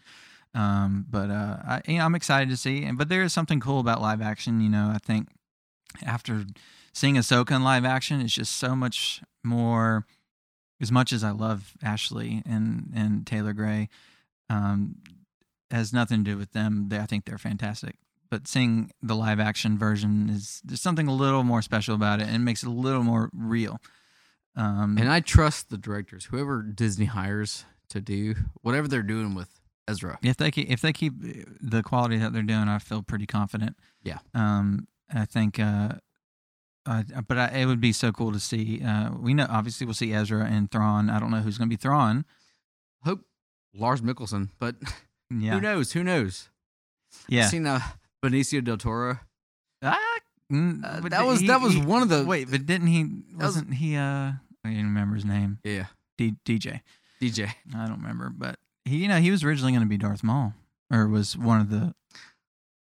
Um, 0.55 1.07
but 1.09 1.31
uh, 1.31 1.57
I, 1.65 1.83
you 1.87 1.99
know, 1.99 2.05
I'm 2.05 2.15
excited 2.15 2.51
to 2.51 2.57
see. 2.57 2.85
And 2.85 2.99
but 2.99 3.09
there 3.09 3.23
is 3.23 3.33
something 3.33 3.61
cool 3.61 3.81
about 3.81 4.01
live 4.01 4.21
action. 4.21 4.61
You 4.61 4.69
know, 4.69 4.93
I 4.95 4.99
think 4.99 5.29
after 6.05 6.45
seeing 6.93 7.17
Ahsoka 7.17 7.53
in 7.57 7.63
live 7.65 7.85
action, 7.85 8.21
it's 8.21 8.33
just 8.35 8.57
so 8.57 8.75
much 8.75 9.23
more. 9.45 10.07
As 10.83 10.91
much 10.91 11.13
as 11.13 11.23
I 11.23 11.31
love 11.31 11.75
Ashley 11.83 12.43
and 12.47 12.91
and 12.97 13.27
Taylor 13.27 13.53
Gray, 13.53 13.91
um, 14.49 14.97
has 15.71 15.93
nothing 15.93 16.25
to 16.25 16.31
do 16.31 16.39
with 16.39 16.53
them. 16.53 16.87
They, 16.89 16.99
I 16.99 17.05
think 17.05 17.27
they're 17.27 17.37
fantastic. 17.37 17.97
But 18.31 18.49
seeing 18.49 18.91
the 19.03 19.15
live 19.15 19.41
action 19.41 19.77
version 19.77 20.31
is 20.31 20.63
there's 20.65 20.81
something 20.81 21.07
a 21.07 21.13
little 21.15 21.43
more 21.43 21.61
special 21.63 21.95
about 21.95 22.21
it, 22.21 22.29
and 22.29 22.37
it 22.37 22.39
makes 22.39 22.63
it 22.63 22.69
a 22.69 22.73
little 22.73 23.03
more 23.03 23.29
real. 23.35 23.79
Um, 24.57 24.97
And 24.99 25.09
I 25.11 25.21
trust 25.21 25.69
the 25.69 25.77
directors, 25.77 26.27
whoever 26.27 26.63
Disney 26.63 27.07
hires 27.07 27.65
to 27.91 28.01
do 28.01 28.35
whatever 28.63 28.89
they're 28.89 29.03
doing 29.03 29.35
with 29.35 29.49
Ezra. 29.87 30.19
if 30.23 30.37
they 30.37 30.51
keep, 30.51 30.71
if 30.71 30.81
they 30.81 30.93
keep 30.93 31.15
the 31.61 31.83
quality 31.83 32.17
that 32.19 32.33
they're 32.33 32.43
doing, 32.43 32.69
I 32.69 32.79
feel 32.79 33.03
pretty 33.03 33.27
confident. 33.27 33.77
Yeah. 34.03 34.19
Um, 34.33 34.87
I 35.15 35.25
think. 35.25 35.59
Uh, 35.59 35.93
uh, 36.87 37.03
but 37.29 37.37
I, 37.39 37.47
it 37.61 37.67
would 37.67 37.81
be 37.81 37.93
so 37.93 38.11
cool 38.11 38.33
to 38.33 38.41
see. 38.41 38.83
Uh, 38.83 39.11
we 39.19 39.35
know 39.35 39.47
obviously 39.51 39.85
we'll 39.87 39.95
see 39.95 40.13
Ezra 40.13 40.45
and 40.47 40.71
Thrawn. 40.71 41.11
I 41.11 41.19
don't 41.21 41.31
know 41.31 41.39
who's 41.41 41.59
going 41.59 41.69
to 41.69 41.77
be 41.77 41.81
Thrawn. 41.81 42.25
Hope 43.05 43.21
Lars 43.75 44.01
Mikkelsen, 44.01 44.49
but 44.59 44.77
Yeah. 45.31 45.53
who 45.55 45.61
knows? 45.61 45.93
Who 45.93 46.03
knows? 46.03 46.49
Yeah. 47.29 47.47
Seen 47.49 47.67
uh, 47.67 47.81
Benicio 48.23 48.63
del 48.65 48.79
Toro. 48.79 49.19
Ah, 49.83 49.97
mm, 50.53 51.09
that 51.11 51.25
was 51.27 51.41
he- 51.41 51.47
that 51.47 51.61
was 51.61 51.75
he- 51.75 51.81
one 51.83 52.03
of 52.03 52.09
the 52.09 52.25
Wait, 52.25 52.51
but 52.51 52.67
didn't 52.67 52.89
he? 52.89 53.05
was- 53.05 53.57
Wasn't 53.57 53.75
he? 53.75 53.97
Uh, 53.97 54.33
I 54.65 54.69
can't 54.69 54.77
remember 54.85 55.15
his 55.15 55.25
name. 55.25 55.59
yeah 55.65 55.87
D, 56.19 56.35
DJ. 56.45 56.81
DJ. 57.21 57.51
I 57.75 57.87
don't 57.87 58.01
remember, 58.01 58.31
but 58.37 58.59
he, 58.85 58.97
you 58.99 59.09
know, 59.09 59.19
he 59.21 59.31
was 59.31 59.45
originally 59.45 59.73
going 59.73 59.83
to 59.83 59.89
be 59.89 59.97
Darth 59.99 60.23
Maul, 60.25 60.53
or 60.93 61.07
was 61.09 61.37
one 61.37 61.61
of 61.61 61.71
the 61.71 61.95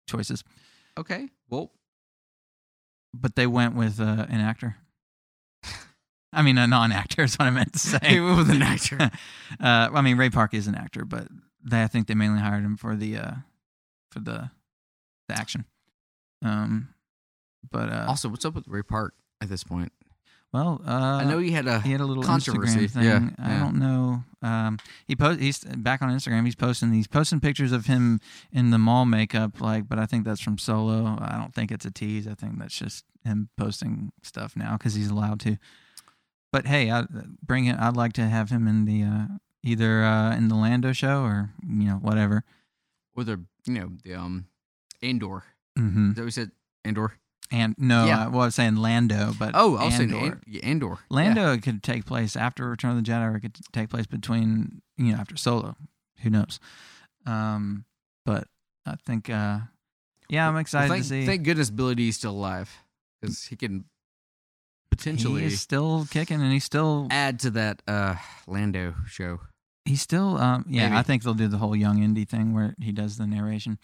choices, 0.08 0.42
Okay, 0.98 1.28
well 1.50 1.70
but 3.14 3.36
they 3.36 3.46
went 3.46 3.74
with 3.74 4.00
uh, 4.00 4.26
an 4.28 4.40
actor. 4.40 4.76
I 6.32 6.42
mean, 6.42 6.58
a 6.58 6.66
non-actor 6.66 7.22
is 7.22 7.36
what 7.36 7.46
I 7.46 7.50
meant 7.50 7.72
to 7.72 7.78
say. 7.78 8.20
With 8.20 8.50
an 8.50 8.62
actor. 8.62 8.98
uh, 9.00 9.10
I 9.92 10.00
mean, 10.02 10.16
Ray 10.16 10.30
Park 10.30 10.54
is 10.54 10.66
an 10.66 10.74
actor, 10.74 11.04
but 11.04 11.28
they, 11.64 11.82
I 11.82 11.86
think 11.86 12.06
they 12.06 12.14
mainly 12.14 12.40
hired 12.40 12.64
him 12.64 12.76
for 12.76 12.94
the 12.96 13.16
uh, 13.16 13.32
for 14.10 14.20
the 14.20 14.50
the 15.28 15.38
action. 15.38 15.64
Um, 16.44 16.94
but 17.70 17.90
uh, 17.90 18.06
also, 18.08 18.28
what's 18.28 18.44
up 18.44 18.54
with 18.54 18.68
Ray 18.68 18.82
Park 18.82 19.14
at 19.40 19.48
this 19.48 19.64
point? 19.64 19.92
Well, 20.52 20.80
uh, 20.86 20.90
I 20.90 21.24
know 21.24 21.38
he 21.38 21.50
had 21.50 21.66
a 21.66 21.80
he 21.80 21.92
had 21.92 22.00
a 22.00 22.04
little 22.06 22.22
controversy. 22.22 22.86
Instagram 22.86 22.90
thing. 22.90 23.02
Yeah, 23.04 23.28
I 23.38 23.58
don't 23.58 23.78
know. 23.78 24.24
Um, 24.40 24.78
he 25.06 25.14
post 25.16 25.40
he's 25.40 25.58
back 25.64 26.00
on 26.00 26.10
Instagram. 26.10 26.44
He's 26.44 26.54
posting 26.54 26.92
he's 26.92 27.06
posting 27.06 27.40
pictures 27.40 27.72
of 27.72 27.86
him 27.86 28.20
in 28.52 28.70
the 28.70 28.78
mall 28.78 29.04
makeup. 29.04 29.60
Like, 29.60 29.88
but 29.88 29.98
I 29.98 30.06
think 30.06 30.24
that's 30.24 30.40
from 30.40 30.56
Solo. 30.58 31.18
I 31.20 31.36
don't 31.38 31.54
think 31.54 31.70
it's 31.70 31.84
a 31.84 31.90
tease. 31.90 32.26
I 32.26 32.34
think 32.34 32.58
that's 32.58 32.76
just 32.78 33.04
him 33.24 33.48
posting 33.58 34.12
stuff 34.22 34.56
now 34.56 34.76
because 34.78 34.94
he's 34.94 35.10
allowed 35.10 35.40
to. 35.40 35.56
But 36.50 36.66
hey, 36.66 36.90
I 36.90 37.04
bring 37.42 37.66
it. 37.66 37.76
I'd 37.78 37.96
like 37.96 38.14
to 38.14 38.22
have 38.26 38.48
him 38.50 38.66
in 38.66 38.86
the 38.86 39.02
uh, 39.02 39.26
either 39.62 40.02
uh, 40.02 40.34
in 40.34 40.48
the 40.48 40.54
Lando 40.54 40.92
show 40.92 41.22
or 41.24 41.50
you 41.68 41.84
know 41.88 41.96
whatever. 41.96 42.42
or 43.14 43.24
the 43.24 43.42
you 43.66 43.74
know 43.74 43.90
the 44.02 44.14
um 44.14 44.46
Andor. 45.02 45.42
hmm 45.76 46.10
Is 46.10 46.14
that 46.16 46.22
what 46.22 46.24
we 46.24 46.30
said? 46.30 46.52
Andor. 46.86 47.12
And 47.50 47.74
no, 47.78 48.04
Yeah. 48.06 48.26
uh, 48.26 48.30
well, 48.30 48.42
I 48.42 48.44
was 48.46 48.54
saying 48.54 48.76
Lando, 48.76 49.32
but 49.38 49.52
Oh, 49.54 49.76
I 49.76 49.84
was 49.86 49.96
saying 49.96 50.12
Andor. 50.12 50.32
An- 50.34 50.42
yeah, 50.46 50.60
Andor. 50.64 50.88
Yeah. 50.90 50.96
Lando 51.16 51.56
could 51.58 51.82
take 51.82 52.04
place 52.04 52.36
after 52.36 52.68
Return 52.68 52.90
of 52.98 53.02
the 53.02 53.10
Jedi, 53.10 53.32
or 53.32 53.36
it 53.36 53.40
could 53.40 53.58
take 53.72 53.88
place 53.88 54.06
between 54.06 54.82
you 54.98 55.12
know 55.12 55.18
after 55.18 55.36
Solo. 55.36 55.74
Who 56.22 56.30
knows? 56.30 56.60
Um, 57.26 57.84
but 58.26 58.48
I 58.84 58.96
think, 59.06 59.30
uh, 59.30 59.60
yeah, 60.28 60.46
I'm 60.46 60.54
Well, 60.54 60.60
excited 60.60 60.88
thank, 60.90 61.02
to 61.04 61.08
see. 61.08 61.24
Thank 61.26 61.42
goodness 61.44 61.70
Billy 61.70 61.94
Dee's 61.94 62.16
still 62.16 62.32
alive 62.32 62.70
because 63.20 63.44
he 63.44 63.56
can 63.56 63.84
potentially 64.90 65.40
he 65.42 65.46
is 65.46 65.60
still 65.60 66.06
kicking, 66.10 66.40
and 66.42 66.52
he's 66.52 66.64
still 66.64 67.06
add 67.10 67.38
to 67.40 67.50
that 67.50 67.82
uh 67.86 68.16
Lando 68.46 68.94
show. 69.06 69.40
he's 69.84 70.02
still 70.02 70.36
um 70.38 70.66
yeah. 70.68 70.88
Maybe. 70.88 70.98
I 70.98 71.02
think 71.02 71.22
they'll 71.22 71.34
do 71.34 71.48
the 71.48 71.58
whole 71.58 71.76
young 71.76 72.02
Indy 72.02 72.24
thing 72.24 72.52
where 72.52 72.74
he 72.78 72.92
does 72.92 73.16
the 73.16 73.26
narration. 73.26 73.78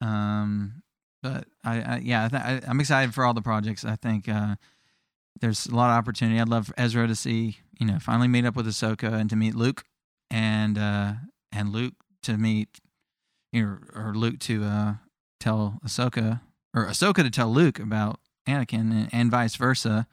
Um, 0.00 0.82
but 1.24 1.46
I, 1.64 1.80
I 1.80 2.00
yeah, 2.04 2.28
I 2.30 2.60
I'm 2.68 2.80
excited 2.80 3.14
for 3.14 3.24
all 3.24 3.32
the 3.32 3.40
projects. 3.40 3.82
I 3.82 3.96
think 3.96 4.28
uh, 4.28 4.56
there's 5.40 5.64
a 5.64 5.74
lot 5.74 5.90
of 5.90 5.96
opportunity. 5.96 6.38
I'd 6.38 6.50
love 6.50 6.70
Ezra 6.76 7.08
to 7.08 7.16
see 7.16 7.56
you 7.80 7.86
know 7.86 7.98
finally 7.98 8.28
meet 8.28 8.44
up 8.44 8.54
with 8.54 8.66
Ahsoka 8.66 9.10
and 9.14 9.30
to 9.30 9.36
meet 9.36 9.54
Luke, 9.54 9.84
and 10.30 10.76
uh, 10.76 11.14
and 11.50 11.72
Luke 11.72 11.94
to 12.24 12.36
meet 12.36 12.78
you 13.52 13.64
know 13.64 13.78
or 13.94 14.14
Luke 14.14 14.38
to 14.40 14.64
uh, 14.64 14.94
tell 15.40 15.80
Ahsoka 15.82 16.42
or 16.74 16.84
Ahsoka 16.84 17.22
to 17.22 17.30
tell 17.30 17.48
Luke 17.48 17.78
about 17.78 18.20
Anakin 18.46 18.92
and, 18.92 19.08
and 19.10 19.30
vice 19.30 19.56
versa. 19.56 20.06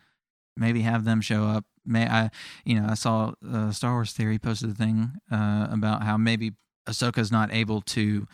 Maybe 0.55 0.81
have 0.83 1.03
them 1.03 1.19
show 1.19 1.43
up. 1.43 1.65
May 1.85 2.07
I, 2.07 2.29
you 2.63 2.79
know, 2.79 2.87
I 2.89 2.93
saw 2.93 3.33
uh, 3.51 3.71
Star 3.71 3.93
Wars 3.93 4.13
Theory 4.13 4.39
posted 4.39 4.69
a 4.69 4.73
thing 4.73 5.11
uh, 5.29 5.67
about 5.71 6.03
how 6.03 6.15
maybe 6.15 6.53
Ahsoka's 6.87 7.31
not 7.31 7.53
able 7.53 7.81
to 7.81 8.27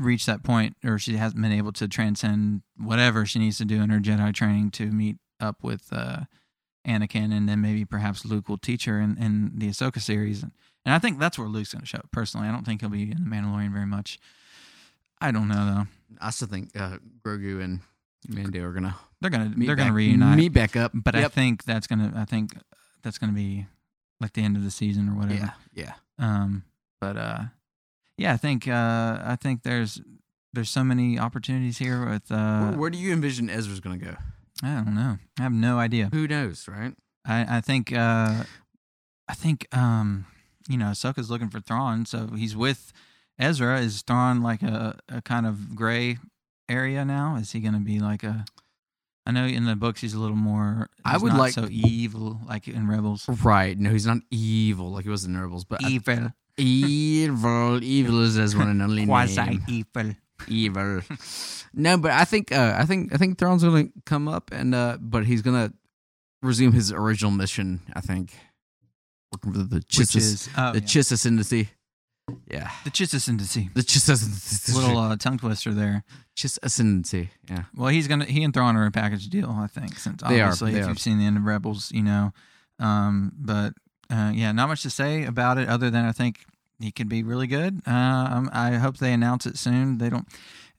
reach 0.00 0.26
that 0.26 0.42
point, 0.42 0.76
or 0.84 0.98
she 0.98 1.16
hasn't 1.16 1.40
been 1.40 1.52
able 1.52 1.72
to 1.72 1.88
transcend 1.88 2.62
whatever 2.76 3.24
she 3.26 3.38
needs 3.38 3.58
to 3.58 3.64
do 3.64 3.80
in 3.82 3.90
her 3.90 3.98
Jedi 4.00 4.34
training 4.34 4.70
to 4.72 4.86
meet 4.86 5.16
up 5.40 5.62
with 5.62 5.88
uh, 5.92 6.20
Anakin, 6.86 7.32
and 7.32 7.48
then 7.48 7.60
maybe 7.60 7.84
perhaps 7.84 8.24
Luke 8.24 8.48
will 8.48 8.58
teach 8.58 8.84
her 8.86 9.00
in, 9.00 9.16
in 9.18 9.52
the 9.56 9.68
Ahsoka 9.68 10.00
series. 10.00 10.42
And 10.42 10.94
I 10.94 10.98
think 10.98 11.18
that's 11.18 11.38
where 11.38 11.48
Luke's 11.48 11.72
going 11.72 11.82
to 11.82 11.86
show 11.86 11.98
up. 11.98 12.10
Personally, 12.10 12.48
I 12.48 12.52
don't 12.52 12.64
think 12.64 12.80
he'll 12.80 12.90
be 12.90 13.10
in 13.10 13.24
the 13.24 13.30
Mandalorian 13.30 13.72
very 13.72 13.86
much. 13.86 14.18
I 15.20 15.30
don't 15.30 15.48
know 15.48 15.66
though. 15.66 15.86
I 16.20 16.30
still 16.30 16.48
think 16.48 16.70
uh, 16.74 16.96
Grogu 17.22 17.62
and 17.62 17.80
Mando 18.28 18.62
are 18.64 18.72
gonna 18.72 18.96
They're 19.20 19.30
gonna 19.30 19.50
meet 19.54 19.66
they're 19.66 19.76
back, 19.76 19.86
gonna 19.86 19.94
reunite, 19.94 20.38
meet 20.38 20.52
back 20.54 20.76
up. 20.76 20.92
but 20.94 21.14
I 21.14 21.28
think 21.28 21.64
that's 21.64 21.86
gonna 21.86 22.12
I 22.16 22.24
think 22.24 22.52
that's 23.02 23.18
gonna 23.18 23.32
be 23.34 23.66
like 24.20 24.32
the 24.32 24.42
end 24.42 24.56
of 24.56 24.64
the 24.64 24.70
season 24.70 25.08
or 25.10 25.14
whatever. 25.16 25.34
yeah, 25.34 25.50
yeah. 25.74 25.92
Um, 26.18 26.64
but 27.00 27.16
uh, 27.18 27.40
yeah, 28.20 28.34
I 28.34 28.36
think 28.36 28.68
uh, 28.68 29.18
I 29.24 29.36
think 29.40 29.62
there's 29.62 30.00
there's 30.52 30.68
so 30.70 30.84
many 30.84 31.18
opportunities 31.18 31.78
here 31.78 32.04
with 32.04 32.30
uh, 32.30 32.60
where, 32.68 32.78
where 32.78 32.90
do 32.90 32.98
you 32.98 33.12
envision 33.12 33.48
Ezra's 33.48 33.80
gonna 33.80 33.96
go? 33.96 34.14
I 34.62 34.74
don't 34.74 34.94
know. 34.94 35.16
I 35.38 35.42
have 35.42 35.52
no 35.54 35.78
idea. 35.78 36.10
Who 36.12 36.28
knows, 36.28 36.68
right? 36.68 36.92
I 37.24 37.56
I 37.56 37.60
think 37.62 37.92
uh, 37.92 38.44
I 39.26 39.34
think 39.34 39.66
um, 39.74 40.26
you 40.68 40.76
know, 40.76 40.86
Ahsoka's 40.92 41.30
looking 41.30 41.48
for 41.48 41.60
Thrawn, 41.60 42.04
so 42.04 42.26
he's 42.36 42.54
with 42.54 42.92
Ezra. 43.38 43.80
Is 43.80 44.02
Thrawn 44.02 44.42
like 44.42 44.62
a 44.62 44.98
a 45.08 45.22
kind 45.22 45.46
of 45.46 45.74
gray 45.74 46.18
area 46.68 47.06
now? 47.06 47.36
Is 47.36 47.52
he 47.52 47.60
going 47.60 47.74
to 47.74 47.80
be 47.80 48.00
like 48.00 48.22
a? 48.22 48.44
I 49.26 49.32
know 49.32 49.46
in 49.46 49.64
the 49.64 49.76
books 49.76 50.02
he's 50.02 50.14
a 50.14 50.18
little 50.20 50.36
more. 50.36 50.88
I 51.06 51.16
would 51.16 51.32
not 51.32 51.38
like- 51.38 51.54
so 51.54 51.68
evil 51.70 52.40
like 52.46 52.68
in 52.68 52.86
Rebels. 52.86 53.26
Right. 53.42 53.78
No, 53.78 53.90
he's 53.90 54.06
not 54.06 54.18
evil 54.30 54.90
like 54.90 55.04
he 55.04 55.10
was 55.10 55.24
in 55.24 55.40
Rebels, 55.40 55.64
but 55.64 55.82
I- 55.82 55.88
Evil, 55.88 56.32
evil, 57.40 57.82
evil 57.82 58.22
is 58.22 58.34
his 58.34 58.56
one 58.56 58.68
and 58.68 58.82
only 58.82 59.06
quasi 59.12 59.60
evil. 59.68 60.14
Evil. 60.48 61.02
no, 61.74 61.98
but 61.98 62.12
I 62.12 62.24
think 62.24 62.52
uh, 62.52 62.74
I 62.78 62.84
think 62.84 63.14
I 63.14 63.16
think 63.16 63.38
Thrawn's 63.38 63.62
gonna 63.62 63.88
come 64.06 64.28
up 64.28 64.50
and 64.52 64.74
uh, 64.74 64.98
but 65.00 65.26
he's 65.26 65.42
gonna 65.42 65.72
resume 66.42 66.72
his 66.72 66.92
original 66.92 67.30
mission. 67.30 67.80
I 67.94 68.00
think 68.00 68.32
working 69.32 69.52
for 69.52 69.58
the 69.58 69.76
Which 69.76 69.88
Chiss 69.88 70.16
is 70.16 70.48
oh, 70.56 70.72
the 70.72 70.80
yeah. 70.80 70.84
Chiss 70.86 71.12
Ascendancy. 71.12 71.68
Yeah, 72.50 72.70
the 72.84 72.90
Chiss 72.90 73.12
Ascendancy. 73.12 73.70
the 73.74 73.82
Chiss 73.82 74.08
Ascendancy. 74.08 74.72
Little 74.72 74.98
uh, 74.98 75.16
tongue 75.16 75.38
twister 75.38 75.72
there. 75.72 76.04
Chiss 76.36 76.58
Ascendancy. 76.62 77.30
Yeah. 77.48 77.64
Well, 77.74 77.88
he's 77.88 78.08
gonna 78.08 78.24
he 78.24 78.44
and 78.44 78.54
Thrawn 78.54 78.76
are 78.76 78.86
a 78.86 78.90
package 78.90 79.28
deal, 79.28 79.50
I 79.50 79.66
think. 79.66 79.98
Since 79.98 80.22
They 80.22 80.40
are, 80.40 80.44
obviously, 80.44 80.72
they 80.72 80.80
if 80.80 80.86
are. 80.86 80.88
you've 80.90 81.00
seen 81.00 81.18
the 81.18 81.26
end 81.26 81.36
of 81.36 81.44
Rebels, 81.44 81.90
you 81.92 82.02
know. 82.02 82.32
Um, 82.78 83.32
but 83.36 83.74
uh, 84.10 84.32
yeah, 84.34 84.52
not 84.52 84.68
much 84.68 84.82
to 84.82 84.90
say 84.90 85.24
about 85.24 85.58
it 85.58 85.68
other 85.68 85.90
than 85.90 86.04
I 86.04 86.12
think 86.12 86.44
he 86.80 86.90
could 86.90 87.08
be 87.08 87.22
really 87.22 87.46
good. 87.46 87.82
Um, 87.86 88.50
I 88.52 88.72
hope 88.72 88.98
they 88.98 89.12
announce 89.12 89.46
it 89.46 89.58
soon. 89.58 89.98
They 89.98 90.10
don't, 90.10 90.26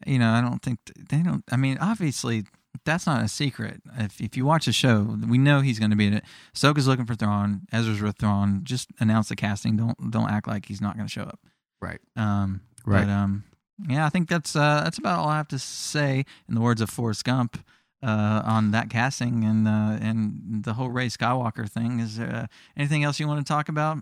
you 0.06 0.20
know, 0.20 0.32
I 0.32 0.42
don't 0.42 0.62
think 0.62 0.80
they 1.10 1.22
don't. 1.22 1.44
I 1.52 1.58
mean, 1.58 1.78
obviously, 1.80 2.46
that's 2.86 3.06
not 3.06 3.24
a 3.24 3.28
secret. 3.28 3.82
If 3.98 4.20
if 4.20 4.36
you 4.36 4.46
watch 4.46 4.66
the 4.66 4.74
show, 4.74 5.18
we 5.28 5.38
know 5.38 5.62
he's 5.62 5.80
going 5.80 5.92
to 5.92 5.98
be 5.98 6.08
in 6.08 6.14
it. 6.14 6.24
Ahsoka's 6.56 6.88
looking 6.88 7.06
for 7.06 7.16
Thrawn. 7.16 7.62
Ezra's 7.72 8.02
with 8.02 8.18
Thrawn. 8.18 8.62
Just 8.64 8.90
announce 9.00 9.30
the 9.30 9.36
casting. 9.36 9.78
Don't 9.78 10.12
don't 10.12 10.30
act 10.30 10.48
like 10.48 10.66
he's 10.66 10.82
not 10.82 10.96
going 10.96 11.08
to 11.08 11.12
show 11.12 11.24
up. 11.24 11.40
Right. 11.82 12.00
Um, 12.16 12.62
Right. 12.86 13.06
But 13.06 13.12
um, 13.12 13.44
yeah, 13.88 14.06
I 14.06 14.10
think 14.10 14.30
that's 14.30 14.56
uh, 14.56 14.82
that's 14.84 14.98
about 14.98 15.20
all 15.20 15.30
I 15.30 15.38
have 15.38 15.48
to 15.50 15.60
say 15.60 16.26
in 16.48 16.56
the 16.56 16.62
words 16.62 16.82
of 16.82 16.90
Forrest 16.90 17.24
Gump 17.24 17.64
uh, 18.04 18.42
on 18.46 18.72
that 18.72 18.90
casting 18.90 19.44
and 19.44 19.68
uh, 19.68 19.98
and 20.02 20.64
the 20.64 20.74
whole 20.74 20.90
Rey 20.90 21.08
Skywalker 21.08 21.70
thing. 21.70 22.00
Is 22.00 22.18
there 22.18 22.34
uh, 22.34 22.48
anything 22.78 23.04
else 23.04 23.20
you 23.20 23.28
want 23.28 23.46
to 23.46 23.52
talk 23.52 23.70
about, 23.70 24.00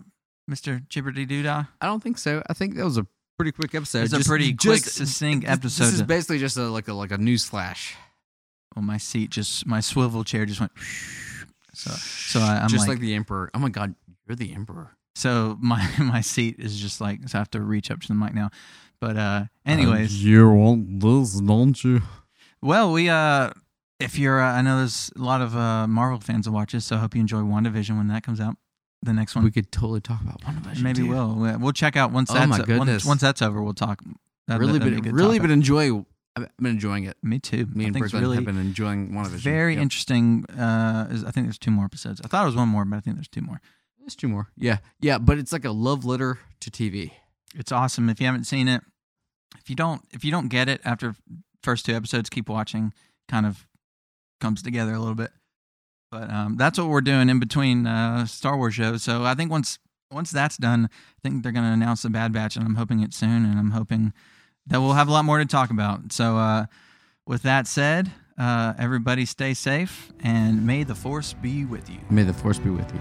Mister 0.50 0.80
Chibberty 0.90 1.26
Doodah? 1.26 1.68
I 1.80 1.86
don't 1.86 2.02
think 2.02 2.18
so. 2.18 2.42
I 2.48 2.52
think 2.54 2.74
that 2.74 2.84
was 2.84 2.98
a 2.98 3.06
pretty 3.38 3.52
quick 3.52 3.74
episode. 3.74 4.02
It's 4.04 4.12
a 4.12 4.16
Just- 4.18 4.28
pretty 4.28 4.52
quick, 4.52 4.82
just- 4.82 4.96
succinct 4.96 5.46
this- 5.46 5.52
episode. 5.56 5.84
This 5.84 5.94
is 5.94 6.02
basically 6.02 6.38
just 6.40 6.56
a, 6.58 6.64
like 6.68 6.88
a 6.88 6.92
like 6.92 7.12
a 7.12 7.18
news 7.18 7.44
flash. 7.46 7.94
well, 8.76 8.82
my 8.84 8.98
seat 8.98 9.30
just 9.30 9.64
my 9.66 9.80
swivel 9.80 10.24
chair 10.24 10.44
just 10.44 10.60
went. 10.60 10.72
So 11.72 11.90
so 11.92 12.40
I, 12.40 12.58
I'm 12.62 12.68
just 12.68 12.80
like, 12.88 12.96
like, 12.96 13.00
the 13.00 13.14
emperor. 13.14 13.50
Oh 13.54 13.58
my 13.60 13.68
god, 13.70 13.94
you're 14.26 14.36
the 14.36 14.52
emperor. 14.52 14.90
so 15.14 15.56
my 15.60 15.88
my 15.98 16.20
seat 16.20 16.56
is 16.58 16.78
just 16.80 17.00
like 17.00 17.28
so 17.28 17.38
I 17.38 17.40
have 17.40 17.50
to 17.52 17.60
reach 17.60 17.90
up 17.90 18.00
to 18.00 18.08
the 18.08 18.14
mic 18.14 18.34
now. 18.34 18.50
But 19.00 19.16
uh, 19.16 19.44
anyways, 19.64 20.22
you 20.22 20.50
want 20.50 21.00
this, 21.00 21.40
don't 21.40 21.82
you? 21.84 22.02
Well, 22.60 22.92
we 22.92 23.08
uh 23.08 23.50
if 24.00 24.18
you're 24.18 24.40
uh, 24.40 24.52
I 24.52 24.62
know 24.62 24.78
there's 24.78 25.10
a 25.16 25.20
lot 25.22 25.40
of 25.40 25.56
uh 25.56 25.86
Marvel 25.86 26.20
fans 26.20 26.44
that 26.46 26.52
watch 26.52 26.72
this, 26.72 26.84
so 26.86 26.96
I 26.96 26.98
hope 26.98 27.14
you 27.14 27.20
enjoy 27.20 27.38
WandaVision 27.38 27.96
when 27.96 28.08
that 28.08 28.22
comes 28.24 28.40
out. 28.40 28.56
The 29.02 29.12
next 29.14 29.34
one. 29.34 29.44
We 29.44 29.50
could 29.50 29.72
totally 29.72 30.00
talk 30.00 30.20
about 30.20 30.44
one 30.44 30.56
of 30.58 30.66
us. 30.66 30.78
Maybe 30.80 31.02
we'll 31.02 31.34
we'll 31.34 31.58
we'll 31.58 31.72
check 31.72 31.96
out 31.96 32.12
once 32.12 32.30
Oh 32.30 32.34
that's 32.34 32.48
my 32.50 32.58
once, 32.58 32.66
goodness. 32.66 33.04
once 33.06 33.20
that's 33.22 33.40
over, 33.42 33.62
we'll 33.62 33.72
talk. 33.72 34.02
That'd- 34.46 34.60
really 34.60 34.78
that'd 34.78 35.02
been 35.02 35.14
really 35.14 35.38
topic. 35.38 35.42
been 35.42 35.50
enjoying. 35.52 36.06
I've 36.36 36.48
been 36.58 36.66
enjoying 36.72 37.04
it. 37.04 37.16
me 37.22 37.38
too. 37.38 37.66
Me 37.74 37.84
I 37.84 37.88
and 37.88 37.96
Brisbane 37.98 38.20
really 38.20 38.36
have 38.36 38.44
been 38.44 38.58
enjoying 38.58 39.14
one 39.14 39.26
of 39.26 39.32
his. 39.32 39.42
very 39.42 39.76
interesting. 39.76 40.44
Uh, 40.46 41.08
is, 41.10 41.24
I 41.24 41.30
think 41.32 41.46
there's 41.46 41.58
two 41.58 41.70
more 41.72 41.84
episodes. 41.86 42.20
I 42.24 42.28
thought 42.28 42.42
it 42.42 42.46
was 42.46 42.54
one 42.56 42.68
more, 42.68 42.84
but 42.84 42.96
I 42.96 43.00
think 43.00 43.16
there's 43.16 43.28
two 43.28 43.40
more. 43.40 43.60
There's 43.98 44.14
two 44.14 44.28
more. 44.28 44.48
Yeah, 44.56 44.78
yeah, 45.00 45.18
but 45.18 45.38
it's 45.38 45.52
like 45.52 45.64
a 45.64 45.70
love 45.72 46.04
letter 46.04 46.38
to 46.60 46.70
TV. 46.70 47.12
It's 47.54 47.72
awesome. 47.72 48.08
If 48.08 48.20
you 48.20 48.26
haven't 48.26 48.44
seen 48.44 48.68
it, 48.68 48.82
if 49.58 49.68
you 49.70 49.76
don't 49.76 50.02
if 50.12 50.24
you 50.24 50.30
don't 50.30 50.48
get 50.48 50.68
it 50.68 50.80
after 50.84 51.16
first 51.62 51.86
two 51.86 51.94
episodes, 51.94 52.28
keep 52.30 52.48
watching. 52.48 52.92
Kind 53.28 53.44
of 53.46 53.66
comes 54.40 54.62
together 54.62 54.94
a 54.94 54.98
little 55.00 55.14
bit. 55.16 55.30
But 56.10 56.30
um, 56.30 56.56
that's 56.56 56.78
what 56.78 56.88
we're 56.88 57.00
doing 57.00 57.28
in 57.28 57.38
between 57.38 57.86
uh, 57.86 58.26
Star 58.26 58.56
Wars 58.56 58.74
shows. 58.74 59.02
So 59.02 59.24
I 59.24 59.34
think 59.34 59.50
once 59.50 59.78
once 60.10 60.30
that's 60.32 60.56
done, 60.56 60.88
I 60.92 61.20
think 61.22 61.42
they're 61.42 61.52
going 61.52 61.64
to 61.64 61.72
announce 61.72 62.02
the 62.02 62.10
Bad 62.10 62.32
Batch, 62.32 62.56
and 62.56 62.64
I'm 62.64 62.74
hoping 62.74 63.00
it 63.00 63.14
soon. 63.14 63.44
And 63.44 63.58
I'm 63.58 63.70
hoping 63.70 64.12
that 64.66 64.80
we'll 64.80 64.94
have 64.94 65.08
a 65.08 65.12
lot 65.12 65.24
more 65.24 65.38
to 65.38 65.46
talk 65.46 65.70
about. 65.70 66.12
So 66.12 66.36
uh, 66.36 66.66
with 67.26 67.42
that 67.42 67.68
said, 67.68 68.10
uh, 68.36 68.74
everybody 68.78 69.24
stay 69.24 69.54
safe, 69.54 70.12
and 70.20 70.66
may 70.66 70.82
the 70.82 70.94
Force 70.94 71.32
be 71.34 71.64
with 71.64 71.88
you. 71.88 71.98
May 72.10 72.24
the 72.24 72.32
force 72.32 72.58
be 72.58 72.70
with 72.70 72.92
you. 72.92 73.00